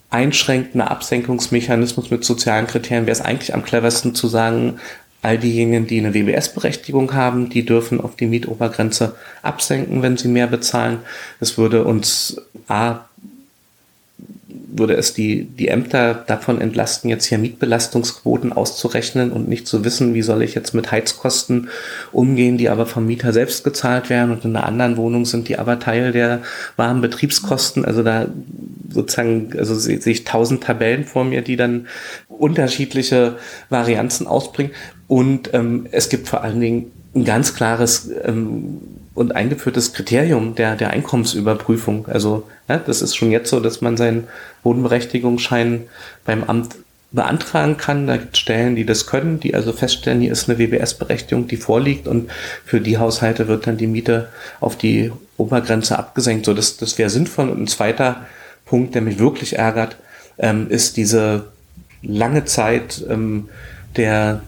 [0.10, 4.80] einschränkende Absenkungsmechanismus mit sozialen Kriterien, wäre es eigentlich am cleversten zu sagen,
[5.22, 10.48] All diejenigen, die eine WBS-Berechtigung haben, die dürfen auf die Mietobergrenze absenken, wenn sie mehr
[10.48, 11.00] bezahlen.
[11.40, 13.02] Es würde uns A
[14.72, 20.14] würde es die, die Ämter davon entlasten, jetzt hier Mietbelastungsquoten auszurechnen und nicht zu wissen,
[20.14, 21.70] wie soll ich jetzt mit Heizkosten
[22.12, 25.58] umgehen, die aber vom Mieter selbst gezahlt werden und in einer anderen Wohnung sind die
[25.58, 26.42] aber Teil der
[26.78, 27.86] warmen Betriebskosten.
[27.86, 28.28] Also da
[28.90, 31.88] sozusagen, also sehe ich tausend Tabellen vor mir, die dann
[32.28, 33.38] unterschiedliche
[33.70, 34.72] Varianzen ausbringen.
[35.10, 38.78] Und ähm, es gibt vor allen Dingen ein ganz klares ähm,
[39.16, 42.06] und eingeführtes Kriterium der, der Einkommensüberprüfung.
[42.08, 44.28] Also ja, das ist schon jetzt so, dass man seinen
[44.64, 45.86] Bodenberechtigungsschein
[46.26, 46.76] beim Amt
[47.12, 48.06] beantragen kann.
[48.06, 51.58] Da gibt es Stellen, die das können, die also feststellen, hier ist eine WBS-Berechtigung, die
[51.58, 52.30] vorliegt und
[52.64, 54.30] für die Haushalte wird dann die Miete
[54.60, 56.46] auf die Obergrenze abgesenkt.
[56.46, 57.50] So, das, das wäre sinnvoll.
[57.50, 58.28] Und ein zweiter
[58.66, 59.98] Punkt, der mich wirklich ärgert,
[60.38, 61.46] ähm, ist diese
[62.04, 63.50] lange Zeit ähm,
[63.96, 64.44] der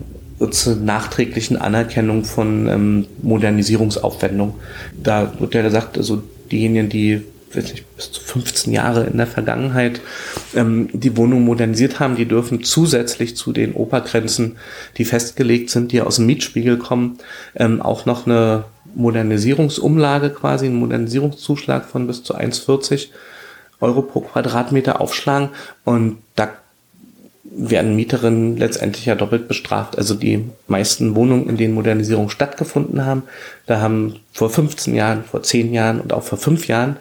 [0.48, 4.56] zur nachträglichen Anerkennung von ähm, Modernisierungsaufwendung.
[5.02, 7.24] Da wird ja gesagt, also diejenigen, die
[7.56, 10.02] weiß nicht, bis zu 15 Jahre in der Vergangenheit
[10.56, 14.58] ähm, die Wohnung modernisiert haben, die dürfen zusätzlich zu den Obergrenzen,
[14.98, 17.18] die festgelegt sind, die aus dem Mietspiegel kommen,
[17.56, 18.66] ähm, auch noch eine
[18.96, 23.08] Modernisierungsumlage quasi, einen Modernisierungszuschlag von bis zu 1,40
[23.80, 25.50] Euro pro Quadratmeter aufschlagen.
[25.84, 26.50] Und da
[27.54, 29.98] werden Mieterinnen letztendlich ja doppelt bestraft.
[29.98, 33.24] Also die meisten Wohnungen, in denen Modernisierung stattgefunden haben,
[33.66, 36.98] da haben vor 15 Jahren, vor 10 Jahren und auch vor 5 Jahren,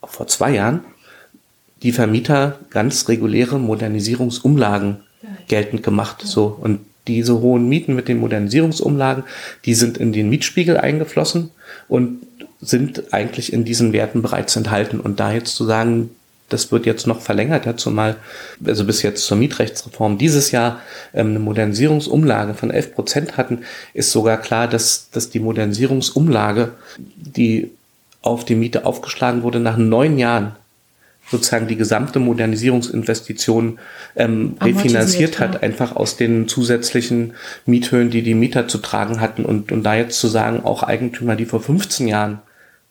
[0.00, 0.80] auch vor zwei Jahren,
[1.82, 4.96] die Vermieter ganz reguläre Modernisierungsumlagen
[5.48, 6.22] geltend gemacht.
[6.24, 9.24] So und diese hohen Mieten mit den Modernisierungsumlagen,
[9.64, 11.50] die sind in den Mietspiegel eingeflossen
[11.88, 12.20] und
[12.60, 15.00] sind eigentlich in diesen Werten bereits enthalten.
[15.00, 16.10] Und da jetzt zu sagen,
[16.48, 18.16] das wird jetzt noch verlängert, dazu mal,
[18.64, 20.80] also bis jetzt zur Mietrechtsreform dieses Jahr
[21.12, 23.60] ähm, eine Modernisierungsumlage von 11 Prozent hatten,
[23.94, 27.70] ist sogar klar, dass, dass die Modernisierungsumlage, die
[28.22, 30.56] auf die Miete aufgeschlagen wurde, nach neun Jahren
[31.30, 33.78] sozusagen die gesamte Modernisierungsinvestition
[34.16, 35.60] ähm, refinanziert hat, ja.
[35.60, 37.34] einfach aus den zusätzlichen
[37.66, 39.44] Miethöhen, die die Mieter zu tragen hatten.
[39.44, 42.40] Und, und da jetzt zu sagen, auch Eigentümer, die vor 15 Jahren,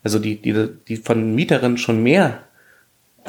[0.04, 2.44] also die, die, die von Mieterinnen schon mehr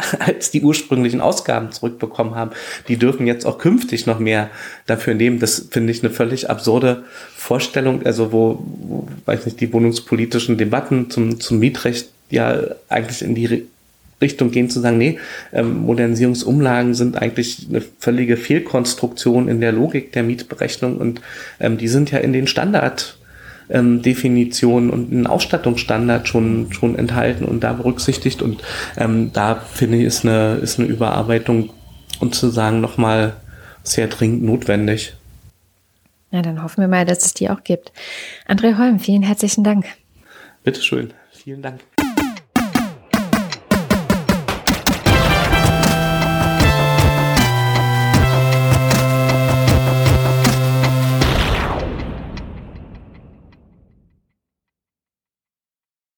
[0.19, 2.51] als die ursprünglichen Ausgaben zurückbekommen haben,
[2.89, 4.51] die dürfen jetzt auch künftig noch mehr
[4.87, 5.39] dafür nehmen.
[5.39, 7.05] Das finde ich eine völlig absurde
[7.37, 13.35] Vorstellung, also wo, wo weiß nicht, die wohnungspolitischen Debatten zum, zum Mietrecht ja eigentlich in
[13.35, 13.67] die
[14.21, 15.19] Richtung gehen zu sagen, nee,
[15.53, 21.21] ähm, Modernisierungsumlagen sind eigentlich eine völlige Fehlkonstruktion in der Logik der Mietberechnung und
[21.61, 23.17] ähm, die sind ja in den Standard
[23.71, 28.43] ähm, Definition und einen Ausstattungsstandard schon, schon enthalten und da berücksichtigt.
[28.43, 28.63] Und
[28.97, 31.71] ähm, da finde ich, ist eine, ist eine Überarbeitung
[32.21, 33.37] und zu sagen nochmal
[33.83, 35.15] sehr dringend notwendig.
[36.31, 37.93] Na, dann hoffen wir mal, dass es die auch gibt.
[38.47, 39.87] André Holm, vielen herzlichen Dank.
[40.63, 41.13] Bitteschön.
[41.33, 41.81] Vielen Dank.